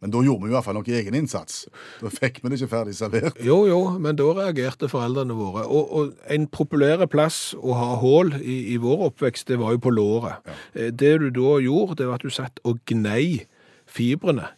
Men 0.00 0.12
da 0.14 0.22
gjorde 0.24 0.46
vi 0.46 0.52
i 0.52 0.54
hvert 0.54 0.64
fall 0.64 0.78
noe 0.78 0.94
egen 1.00 1.16
innsats. 1.16 1.64
Da 2.00 2.12
fikk 2.12 2.40
vi 2.40 2.50
det 2.50 2.60
ikke 2.60 2.70
ferdig 2.72 2.96
servert. 2.96 3.40
Jo, 3.44 3.58
jo, 3.68 3.80
men 4.00 4.16
da 4.16 4.28
reagerte 4.36 4.88
foreldrene 4.88 5.36
våre. 5.36 5.66
Og, 5.68 5.90
og 5.96 6.30
en 6.32 6.46
populær 6.48 7.04
plass 7.12 7.50
å 7.60 7.76
ha 7.76 7.90
hull 8.00 8.32
i, 8.40 8.72
i 8.74 8.78
vår 8.80 9.10
oppvekst, 9.10 9.48
det 9.52 9.60
var 9.60 9.76
jo 9.76 9.82
på 9.84 9.92
låret. 9.92 10.40
Ja. 10.46 10.88
Det 11.02 11.12
du 11.20 11.28
da 11.36 11.58
gjorde, 11.60 12.00
det 12.00 12.08
var 12.08 12.20
at 12.20 12.24
du 12.24 12.32
satt 12.32 12.62
og 12.64 12.80
gnei 12.88 13.44
fibrene 13.90 14.48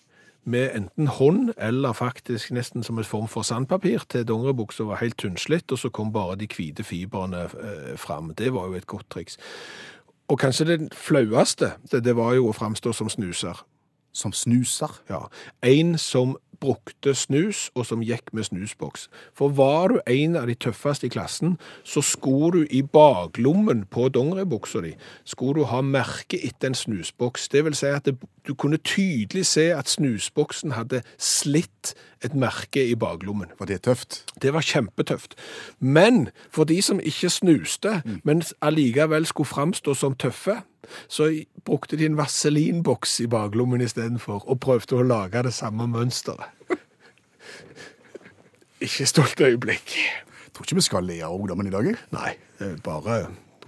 med 0.44 0.72
enten 0.74 1.06
hånd 1.06 1.52
eller 1.56 1.94
faktisk 1.94 2.50
nesten 2.54 2.82
som 2.82 2.98
en 2.98 3.06
form 3.06 3.28
for 3.30 3.46
sandpapir 3.46 4.02
til 4.10 4.26
dongeribuksa 4.26 4.86
var 4.88 4.98
helt 5.02 5.18
tynnslitt, 5.22 5.70
og 5.70 5.78
så 5.78 5.90
kom 5.94 6.10
bare 6.14 6.36
de 6.40 6.48
hvite 6.50 6.82
fibrene 6.86 7.44
eh, 7.46 7.92
fram. 7.96 8.32
Det 8.38 8.50
var 8.54 8.70
jo 8.70 8.78
et 8.78 8.88
godt 8.90 9.06
triks. 9.10 9.38
Og 10.28 10.40
kanskje 10.40 10.66
det 10.66 10.78
flaueste, 10.96 11.74
det, 11.92 12.02
det 12.04 12.16
var 12.18 12.34
jo 12.34 12.48
å 12.48 12.56
framstå 12.56 12.94
som 12.96 13.10
snuser. 13.12 13.62
Som 14.12 14.32
snuser. 14.32 15.00
Ja, 15.08 15.26
en 15.62 15.98
som 15.98 16.36
brukte 16.62 17.14
snus, 17.14 17.70
og 17.74 17.86
som 17.86 18.02
gikk 18.06 18.30
med 18.32 18.46
snusboks. 18.46 19.08
For 19.34 19.50
var 19.56 19.90
du 19.90 19.98
en 20.06 20.36
av 20.38 20.46
de 20.46 20.54
tøffeste 20.54 21.08
i 21.08 21.12
klassen, 21.12 21.56
så 21.84 22.02
skulle 22.06 22.62
du 22.62 22.66
i 22.70 22.82
baklommen 22.82 23.84
på 23.90 24.08
dongeribuksa 24.14 24.84
di, 24.84 24.94
skulle 25.24 25.62
du 25.62 25.70
ha 25.72 25.82
merke 25.82 26.38
etter 26.38 26.70
en 26.70 26.78
snusboks. 26.78 27.48
Det 27.52 27.64
vil 27.66 27.78
si 27.78 27.90
at 27.90 28.06
det, 28.06 28.16
du 28.46 28.54
kunne 28.54 28.78
tydelig 28.78 29.46
se 29.50 29.70
at 29.74 29.90
snusboksen 29.90 30.76
hadde 30.78 31.02
slitt 31.18 31.94
et 32.22 32.34
merke 32.38 32.84
i 32.86 32.94
baklommen. 32.94 33.50
Var 33.58 33.70
det 33.70 33.82
tøft. 33.88 34.22
Det 34.42 34.54
var 34.54 34.62
kjempetøft. 34.62 35.34
Men 35.78 36.28
for 36.50 36.64
de 36.64 36.78
som 36.82 37.00
ikke 37.02 37.30
snuste, 37.30 38.02
men 38.22 38.42
allikevel 38.62 39.26
skulle 39.26 39.50
framstå 39.50 39.94
som 39.98 40.14
tøffe, 40.14 40.60
så 41.08 41.28
brukte 41.66 41.98
de 42.00 42.08
en 42.08 42.18
vaselinboks 42.18 43.20
i 43.24 43.28
baklommen 43.30 43.84
istedenfor, 43.84 44.44
og 44.46 44.60
prøvde 44.64 44.98
å 44.98 45.06
lage 45.06 45.44
det 45.46 45.54
samme 45.56 45.86
mønsteret. 45.90 46.50
ikke 48.82 49.06
stolt 49.06 49.40
øyeblikk. 49.40 49.94
Jeg 49.94 50.52
tror 50.56 50.66
ikke 50.66 50.80
vi 50.82 50.90
skal 50.90 51.08
le 51.08 51.22
av 51.24 51.38
ungdommen 51.38 51.70
i 51.70 51.74
dag. 51.74 51.86
jeg. 51.86 52.02
Nei, 52.12 52.34
er 52.60 52.76
bare 52.84 53.22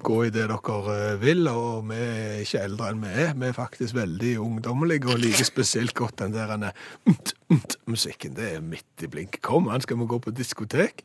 gå 0.05 0.19
i 0.27 0.33
det 0.33 0.47
dere 0.51 0.95
eh, 0.95 1.17
vil, 1.23 1.47
og 1.49 1.87
vi 1.89 1.99
er 1.99 2.43
ikke 2.43 2.63
eldre 2.67 2.91
enn 2.93 3.03
vi 3.05 3.13
er. 3.25 3.33
Vi 3.39 3.49
er 3.49 3.57
faktisk 3.57 3.97
veldig 3.97 4.35
ungdommelige 4.43 5.11
og 5.13 5.23
liker 5.23 5.49
spesielt 5.49 5.95
godt 5.97 6.21
den 6.21 6.35
der 6.35 6.53
umt, 7.09 7.35
musikken. 7.87 8.37
Det 8.37 8.51
er 8.57 8.65
midt 8.65 9.05
i 9.05 9.11
blink. 9.11 9.41
Kom 9.45 9.71
an, 9.73 9.85
skal 9.85 9.99
vi 10.01 10.09
gå 10.11 10.21
på 10.21 10.35
diskotek? 10.35 11.05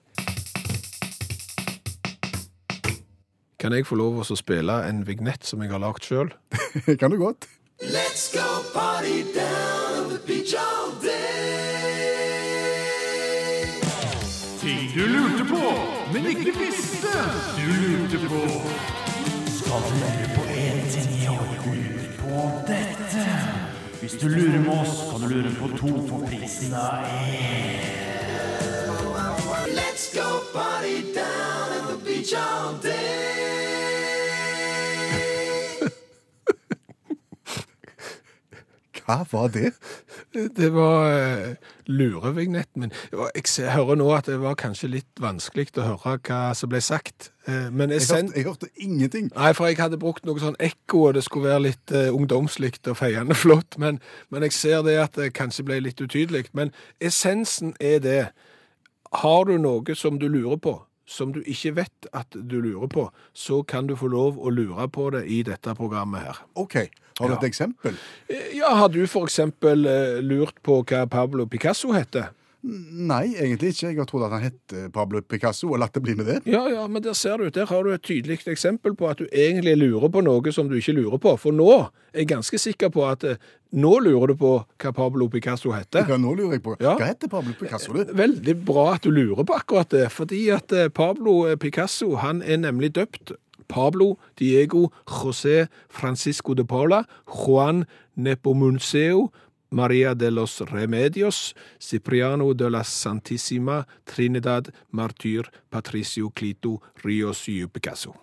Kan 3.59 3.73
jeg 3.75 3.83
få 3.89 3.97
lov 3.99 4.21
å 4.23 4.35
spille 4.39 4.71
en 4.87 5.01
vignett 5.03 5.43
som 5.43 5.59
jeg 5.59 5.73
har 5.73 5.81
lagd 5.83 6.05
sjøl? 6.07 6.29
kan 7.01 7.11
du 7.11 7.17
godt. 7.19 7.43
Let's 7.83 8.31
go 8.31 8.45
party 8.71 9.23
down 9.35 10.07
the 10.13 10.19
beach 10.23 10.53
all 10.55 10.95
day. 11.03 12.39
Ting 14.61 14.87
du 14.95 15.03
lurte 15.11 15.43
på, 15.51 15.73
men 16.13 16.31
ikke 16.31 16.55
visste 16.55 17.11
du 17.57 17.67
lurte 17.83 18.23
på. 18.31 18.41
Skal 19.59 19.83
du 19.89 19.93
lure 20.05 20.31
på 20.37 20.47
en 20.55 20.81
ting 20.95 21.11
i 21.19 21.27
år, 21.35 21.51
lurer 21.67 22.09
på 22.23 22.47
dette. 22.71 23.27
Hvis 23.99 24.15
du 24.23 24.27
lurer 24.31 24.59
med 24.63 24.75
oss, 24.77 25.03
kan 25.11 25.19
du 25.19 25.35
lure 25.35 25.51
på 25.59 25.73
to 25.75 25.95
for 26.07 26.23
prisen 26.31 26.79
av 26.79 27.11
én. 27.11 28.07
Let's 29.75 30.07
go 30.15 30.29
party 30.55 31.03
down 31.11 31.58
Hva 39.09 39.23
var 39.31 39.47
det? 39.49 39.71
Det 40.33 40.73
var 40.73 41.07
uh, 41.09 41.55
lurevignetten 41.85 42.81
min. 42.81 42.91
Jeg 43.11 43.71
hører 43.73 43.97
nå 43.97 44.11
at 44.13 44.27
det 44.29 44.37
var 44.41 44.53
kanskje 44.59 44.91
litt 44.93 45.21
vanskelig 45.21 45.71
å 45.81 45.85
høre 45.87 46.19
hva 46.27 46.41
som 46.53 46.69
ble 46.69 46.81
sagt. 46.81 47.31
Eh, 47.49 47.71
men 47.73 47.89
Jeg 47.89 48.05
hørte, 48.05 48.35
jeg 48.35 48.45
hørte 48.45 48.69
ingenting. 48.75 49.31
Nei, 49.33 49.53
for 49.57 49.65
jeg 49.65 49.79
hadde 49.81 49.97
brukt 49.97 50.29
noe 50.29 50.37
sånn 50.37 50.59
ekko, 50.61 51.07
og 51.07 51.17
det 51.17 51.23
skulle 51.25 51.49
være 51.49 51.65
litt 51.71 51.95
uh, 51.95 52.13
ungdomslikt 52.13 52.85
og 52.91 52.99
feiende 53.01 53.37
flott. 53.43 53.79
Men, 53.81 53.97
men 54.29 54.45
jeg 54.45 54.53
ser 54.53 54.85
det 54.85 54.99
at 55.01 55.17
det 55.17 55.31
kanskje 55.33 55.65
ble 55.65 55.79
litt 55.87 56.01
utydelig. 56.01 56.51
Men 56.53 56.69
essensen 57.01 57.73
er 57.81 57.97
det. 58.05 58.21
Har 59.23 59.49
du 59.49 59.55
noe 59.57 59.97
som 59.97 60.21
du 60.21 60.27
lurer 60.29 60.61
på, 60.61 60.75
som 61.09 61.31
du 61.33 61.39
ikke 61.41 61.71
vet 61.79 62.07
at 62.13 62.35
du 62.37 62.59
lurer 62.61 62.87
på, 62.91 63.07
så 63.33 63.63
kan 63.65 63.87
du 63.89 63.95
få 63.97 64.07
lov 64.13 64.37
å 64.37 64.51
lure 64.53 64.85
på 64.93 65.07
det 65.15 65.23
i 65.25 65.41
dette 65.47 65.73
programmet 65.77 66.21
her. 66.27 66.37
OK. 66.55 66.75
Har 67.19 67.27
du 67.27 67.33
Ja. 67.33 67.39
et 67.41 67.47
eksempel? 67.49 67.97
Eh, 68.29 68.55
Ja, 68.59 68.69
har 68.75 68.89
du 68.93 69.01
for 69.07 69.25
eksempel 69.25 69.85
eh, 69.89 70.21
lurt 70.21 70.61
på 70.63 70.83
hva 70.85 71.05
Pablo 71.09 71.45
Picasso 71.49 71.91
heter? 71.91 72.29
Nei, 72.61 73.35
egentlig 73.39 73.71
ikke. 73.71 73.87
Jeg 73.87 73.97
har 74.01 74.07
trodd 74.09 74.25
at 74.27 74.33
han 74.35 74.43
het 74.43 74.73
Pablo 74.93 75.21
Picasso, 75.23 75.69
og 75.71 75.79
latt 75.79 75.95
det 75.95 76.01
bli 76.03 76.15
med 76.19 76.27
det. 76.27 76.39
Ja, 76.49 76.65
ja, 76.67 76.83
men 76.91 77.03
der 77.05 77.15
ser 77.15 77.39
du, 77.39 77.47
der 77.53 77.69
har 77.69 77.83
du 77.83 77.93
et 77.93 78.03
tydelig 78.03 78.41
eksempel 78.51 78.97
på 78.99 79.07
at 79.07 79.21
du 79.21 79.29
egentlig 79.31 79.77
lurer 79.79 80.11
på 80.11 80.23
noe 80.25 80.53
som 80.55 80.67
du 80.67 80.75
ikke 80.75 80.97
lurer 80.97 81.21
på. 81.23 81.35
For 81.39 81.55
nå 81.55 81.69
er 81.71 82.23
jeg 82.23 82.31
ganske 82.33 82.59
sikker 82.59 82.91
på 82.91 83.05
at 83.07 83.23
eh, 83.23 83.39
nå 83.79 83.93
lurer 84.03 84.33
du 84.33 84.39
på 84.41 84.53
hva 84.59 84.93
Pablo 84.95 85.29
Picasso 85.31 85.71
heter. 85.71 86.07
Ja, 86.09 86.19
nå 86.19 86.35
lurer 86.35 86.57
jeg 86.57 86.65
på. 86.65 86.75
Ja. 86.83 86.97
Hva 86.99 87.11
heter 87.13 87.31
Pablo 87.31 87.55
Picasso, 87.59 87.95
du? 87.95 88.11
Veldig 88.17 88.57
bra 88.67 88.89
at 88.97 89.07
du 89.07 89.13
lurer 89.15 89.47
på 89.47 89.55
akkurat 89.55 89.91
det, 89.95 90.09
fordi 90.11 90.49
at 90.55 90.75
eh, 90.75 90.89
Pablo 90.91 91.41
Picasso, 91.61 92.17
han 92.19 92.43
er 92.43 92.59
nemlig 92.65 92.95
døpt 92.99 93.37
Pablo 93.69 94.17
Diego 94.39 94.89
José 95.07 95.67
Francisco 95.89 96.53
de 96.53 96.65
Paula 96.65 97.03
Juan 97.27 97.85
Nepomuceo 98.17 99.29
Maria 99.69 100.15
de 100.15 100.31
los 100.31 100.59
Remedios 100.61 101.55
Cipriano 101.79 102.53
de 102.53 102.69
la 102.69 102.83
Santissima 102.83 103.87
Trinidad 104.03 104.63
Martyr 104.89 105.49
Patricio 105.69 106.29
Clito 106.31 106.81
Rios 106.95 107.47
y 107.47 107.65
Picasso. 107.67 108.13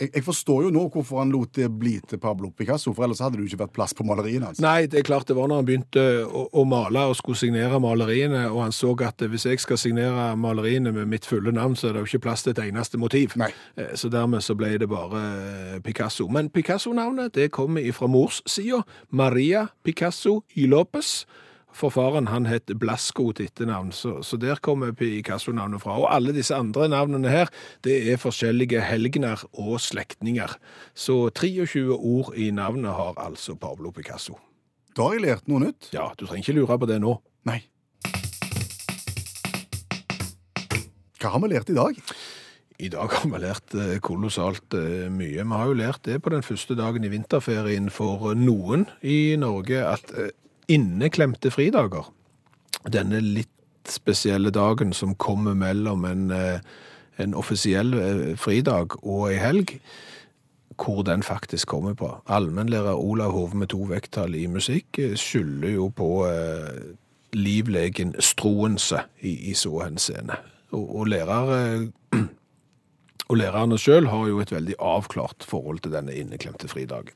Jeg, 0.00 0.10
jeg 0.14 0.24
forstår 0.24 0.62
jo 0.66 0.70
nå 0.74 0.86
hvorfor 0.94 1.20
han 1.20 1.32
lot 1.34 1.52
det 1.58 1.68
bli 1.78 1.98
til 2.08 2.18
Pablo 2.22 2.50
Picasso, 2.56 2.94
for 2.96 3.04
ellers 3.04 3.20
hadde 3.20 3.36
det 3.36 3.44
jo 3.44 3.50
ikke 3.52 3.62
vært 3.66 3.74
plass 3.76 3.94
på 3.96 4.06
maleriene 4.08 4.48
hans. 4.50 4.60
Nei, 4.64 4.86
det 4.90 5.02
er 5.02 5.06
klart 5.06 5.28
det 5.28 5.36
var 5.36 5.50
når 5.50 5.60
han 5.60 5.68
begynte 5.68 6.04
å, 6.24 6.46
å 6.56 6.64
male 6.68 7.02
og 7.10 7.16
skulle 7.18 7.38
signere 7.40 7.80
maleriene, 7.82 8.46
og 8.50 8.62
han 8.64 8.72
så 8.74 8.94
at 9.06 9.22
hvis 9.30 9.44
jeg 9.46 9.60
skal 9.62 9.78
signere 9.80 10.30
maleriene 10.40 10.92
med 10.96 11.08
mitt 11.12 11.28
fulle 11.28 11.52
navn, 11.52 11.76
så 11.76 11.90
er 11.90 11.98
det 11.98 12.04
jo 12.04 12.10
ikke 12.14 12.24
plass 12.30 12.46
til 12.46 12.54
et 12.56 12.62
eneste 12.66 12.98
motiv. 12.98 13.36
Nei. 13.40 13.50
Eh, 13.76 13.92
Så 14.00 14.08
dermed 14.08 14.42
så 14.42 14.56
ble 14.56 14.72
det 14.80 14.88
bare 14.90 15.20
eh, 15.20 15.78
Picasso. 15.84 16.26
Men 16.32 16.48
Picasso-navnet 16.50 17.34
det 17.36 17.50
kommer 17.52 17.84
ifra 17.84 18.08
mors 18.08 18.40
sida. 18.48 18.82
Maria 19.10 19.68
Picasso 19.84 20.40
y 20.56 20.66
Lopez. 20.66 21.26
For 21.80 21.88
faren 21.88 22.28
han 22.28 22.44
het 22.44 22.68
Blasco 22.76 23.30
til 23.32 23.46
etternavn, 23.48 23.88
så, 23.96 24.18
så 24.26 24.36
der 24.36 24.58
kommer 24.60 24.92
Picasso-navnet 24.92 25.80
fra. 25.80 25.94
Og 25.96 26.10
alle 26.12 26.34
disse 26.36 26.52
andre 26.52 26.90
navnene 26.92 27.32
her, 27.32 27.48
det 27.86 27.96
er 28.12 28.20
forskjellige 28.20 28.82
helgener 28.84 29.40
og 29.56 29.78
slektninger. 29.80 30.58
Så 30.92 31.30
23 31.32 31.86
ord 31.96 32.34
i 32.36 32.50
navnet 32.52 32.92
har 32.92 33.16
altså 33.16 33.56
Pablo 33.56 33.94
Picasso. 33.96 34.36
Da 34.92 35.06
har 35.06 35.16
jeg 35.16 35.24
lært 35.24 35.48
noe 35.48 35.62
nytt. 35.62 35.88
Ja, 35.94 36.10
du 36.18 36.26
trenger 36.26 36.44
ikke 36.44 36.58
lure 36.58 36.76
på 36.82 36.90
det 36.90 36.98
nå. 37.00 37.14
Nei. 37.48 37.62
Hva 41.20 41.32
har 41.32 41.40
vi 41.40 41.50
lært 41.54 41.72
i 41.72 41.78
dag? 41.78 42.02
I 42.80 42.90
dag 42.92 43.12
har 43.12 43.24
vi 43.28 43.40
lært 43.40 43.74
eh, 43.76 43.96
kolossalt 44.04 44.76
eh, 44.76 45.08
mye. 45.12 45.40
Vi 45.40 45.56
har 45.56 45.68
jo 45.68 45.80
lært 45.80 46.04
det 46.08 46.20
på 46.24 46.32
den 46.32 46.44
første 46.44 46.76
dagen 46.76 47.08
i 47.08 47.12
vinterferien 47.12 47.88
for 47.92 48.34
noen 48.36 48.86
i 49.00 49.36
Norge 49.40 49.80
at 49.84 50.12
eh, 50.16 50.32
inneklemte 50.70 51.50
fridager, 51.52 52.06
denne 52.88 53.20
litt 53.24 53.50
spesielle 53.90 54.52
dagen 54.54 54.94
som 54.96 55.16
kommer 55.20 55.56
mellom 55.58 56.04
en, 56.04 56.30
eh, 56.30 56.60
en 57.16 57.34
offisiell 57.34 57.94
eh, 57.94 58.36
fridag 58.38 58.96
og 59.02 59.30
ei 59.30 59.38
helg, 59.40 59.80
hvor 60.80 61.02
den 61.02 61.22
faktisk 61.22 61.68
kommer 61.68 61.94
på. 61.94 62.22
Allmennlærer 62.26 62.94
Olav 62.94 63.32
Hove 63.32 63.56
med 63.56 63.68
to 63.68 63.84
vekttall 63.90 64.34
i 64.34 64.46
musikk 64.46 64.98
eh, 64.98 65.16
skylder 65.16 65.74
jo 65.74 65.88
på 65.88 66.10
eh, 66.28 66.96
livlegen 67.36 68.14
Stroense 68.18 69.04
i, 69.20 69.50
i 69.50 69.54
så 69.54 69.82
henseende. 69.84 70.38
Og, 70.70 70.96
og 71.00 71.06
lærer 71.12 71.54
eh, 71.56 72.20
og 73.30 73.36
lærerne 73.36 73.78
sjøl 73.78 74.08
har 74.10 74.28
jo 74.28 74.40
et 74.40 74.52
veldig 74.52 74.78
avklart 74.78 75.46
forhold 75.46 75.84
til 75.84 75.92
denne 75.94 76.14
inneklemte 76.16 76.68
fridagen. 76.68 77.14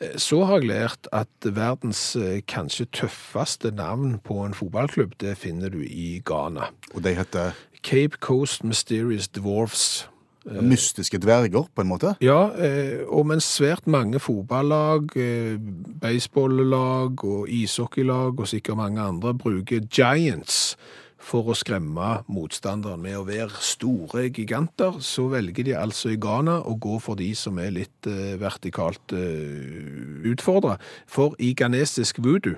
Eh, 0.00 0.16
Så 0.16 0.44
har 0.44 0.60
jeg 0.60 0.68
lært 0.68 1.08
at 1.12 1.28
verdens 1.44 2.16
eh, 2.16 2.40
kanskje 2.48 2.86
tøffeste 2.92 3.70
navn 3.70 4.18
på 4.24 4.44
en 4.44 4.54
fotballklubb, 4.54 5.18
det 5.20 5.36
finner 5.38 5.68
du 5.68 5.82
i 5.82 6.22
Ghana. 6.24 6.70
Og 6.94 7.04
de 7.04 7.14
heter 7.14 7.52
Cape 7.82 8.16
Coast 8.20 8.64
Mysterious 8.64 9.28
Dwarfs. 9.28 10.08
Mystiske 10.44 11.18
dverger, 11.20 11.66
på 11.74 11.82
en 11.82 11.88
måte. 11.88 12.14
Ja, 12.24 12.48
eh, 12.56 13.04
og 13.06 13.26
mens 13.28 13.44
svært 13.44 13.86
mange 13.86 14.18
fotballag, 14.18 15.12
eh, 15.16 15.58
baseballag 16.00 17.24
og 17.24 17.48
ishockeylag 17.48 18.40
og 18.40 18.48
sikkert 18.48 18.76
mange 18.76 19.00
andre 19.00 19.34
bruker 19.34 19.80
giants 19.92 20.76
for 21.20 21.52
å 21.52 21.56
skremme 21.56 22.22
motstanderen 22.32 23.02
med 23.02 23.18
å 23.18 23.26
være 23.28 23.60
store 23.62 24.26
giganter, 24.32 24.96
så 25.04 25.28
velger 25.30 25.68
de 25.68 25.76
altså 25.76 26.14
i 26.14 26.18
Ghana 26.20 26.60
å 26.66 26.76
gå 26.80 26.96
for 27.02 27.20
de 27.20 27.28
som 27.36 27.60
er 27.60 27.74
litt 27.76 28.08
eh, 28.08 28.34
vertikalt 28.40 29.14
eh, 29.16 30.24
utfordra. 30.32 30.78
For 31.10 31.36
i 31.38 31.52
ghanesisk 31.56 32.22
voodoo 32.24 32.56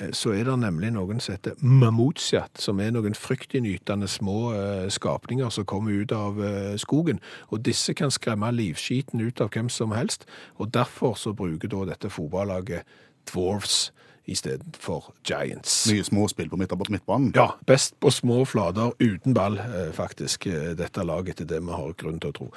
eh, 0.00 0.10
så 0.16 0.32
er 0.32 0.48
det 0.48 0.56
nemlig 0.62 0.94
noen 0.96 1.20
som 1.20 1.36
heter 1.36 1.60
mammutsjat, 1.60 2.56
som 2.62 2.80
er 2.80 2.96
noen 2.96 3.16
fryktinngytende 3.16 4.08
små 4.10 4.38
eh, 4.56 4.88
skapninger 4.90 5.52
som 5.52 5.68
kommer 5.68 6.00
ut 6.00 6.16
av 6.16 6.40
eh, 6.40 6.74
skogen. 6.80 7.20
Og 7.52 7.62
disse 7.68 7.94
kan 7.94 8.12
skremme 8.12 8.50
livskiten 8.56 9.20
ut 9.20 9.44
av 9.44 9.52
hvem 9.52 9.68
som 9.68 9.92
helst, 9.96 10.24
og 10.56 10.72
derfor 10.74 11.20
så 11.20 11.36
bruker 11.36 11.70
da 11.70 11.84
dette 11.92 12.12
fotballaget 12.12 12.88
dwarfs 13.28 13.90
istedenfor 14.30 15.10
giants. 15.26 15.82
Mye 15.90 16.04
småspill 16.06 16.50
på 16.50 16.58
midt, 16.60 16.74
midtbanen. 16.90 17.32
Ja, 17.36 17.50
best 17.68 17.96
på 18.00 18.12
små 18.14 18.44
flater 18.48 18.94
uten 19.00 19.34
ball, 19.36 19.58
eh, 19.58 19.90
faktisk, 19.96 20.46
eh, 20.46 20.72
dette 20.78 21.04
laget 21.04 21.40
etter 21.40 21.56
det 21.56 21.60
vi 21.66 21.72
har 21.72 21.92
grunn 21.98 22.20
til 22.20 22.30
å 22.30 22.36
tro. 22.36 22.50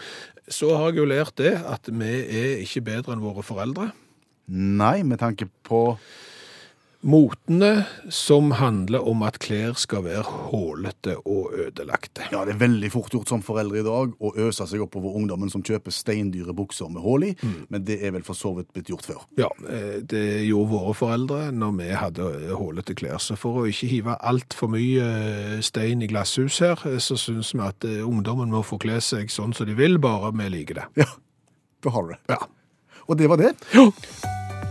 Så 0.48 0.76
har 0.78 0.92
jeg 0.92 0.98
jo 0.98 1.06
lært 1.06 1.36
det, 1.36 1.54
at 1.66 1.88
vi 1.88 2.14
er 2.24 2.64
ikke 2.64 2.86
bedre 2.86 3.14
enn 3.14 3.24
våre 3.24 3.44
foreldre. 3.44 3.92
Nei, 4.48 5.04
med 5.04 5.20
tanke 5.20 5.48
på 5.64 5.98
Motene 7.04 7.84
som 8.14 8.54
handler 8.56 9.04
om 9.04 9.26
at 9.28 9.36
klær 9.44 9.76
skal 9.80 10.06
være 10.06 10.24
hålete 10.24 11.18
og 11.28 11.52
ødelagte. 11.66 12.30
Ja, 12.32 12.46
det 12.48 12.56
er 12.56 12.62
veldig 12.62 12.92
fort 12.94 13.12
gjort 13.12 13.32
som 13.34 13.44
foreldre 13.44 13.82
i 13.82 13.86
dag 13.86 14.14
å 14.24 14.32
øse 14.46 14.68
seg 14.70 14.86
oppover 14.86 15.18
ungdommen 15.20 15.52
som 15.52 15.66
kjøper 15.66 15.92
steindyre 15.92 16.56
bukser 16.56 16.88
med 16.94 17.04
hull 17.04 17.26
i, 17.28 17.34
men 17.68 17.84
det 17.84 18.00
er 18.00 18.16
vel 18.16 18.24
for 18.24 18.40
så 18.40 18.54
vidt 18.56 18.72
blitt 18.72 18.92
gjort 18.94 19.08
før. 19.10 19.26
Ja, 19.40 19.50
eh, 19.68 20.00
det 20.00 20.24
gjorde 20.48 20.72
våre 20.72 20.94
foreldre 20.96 21.42
når 21.52 21.76
vi 21.82 21.90
hadde 21.92 22.30
hålete 22.56 22.96
klær. 22.96 23.20
Så 23.20 23.36
for 23.40 23.62
å 23.62 23.68
ikke 23.68 23.92
hive 23.92 24.16
altfor 24.24 24.72
mye 24.72 25.10
eh, 25.20 25.58
stein 25.66 26.06
i 26.06 26.10
glasshus 26.12 26.62
her, 26.64 26.80
eh, 26.88 27.02
så 27.04 27.20
syns 27.20 27.52
vi 27.52 27.66
at 27.68 27.90
eh, 27.90 28.00
ungdommen 28.08 28.54
må 28.54 28.64
få 28.64 28.80
kle 28.80 29.02
seg 29.04 29.34
sånn 29.34 29.56
som 29.58 29.68
de 29.68 29.76
vil, 29.76 30.00
bare 30.00 30.32
vi 30.40 30.48
liker 30.56 30.80
det. 30.80 30.88
Ja, 31.04 31.10
da 31.84 31.98
har 31.98 32.08
du 32.08 32.16
det. 32.16 32.22
Ja. 32.32 32.40
Og 33.12 33.20
det 33.20 33.28
var 33.28 33.44
det. 33.44 33.52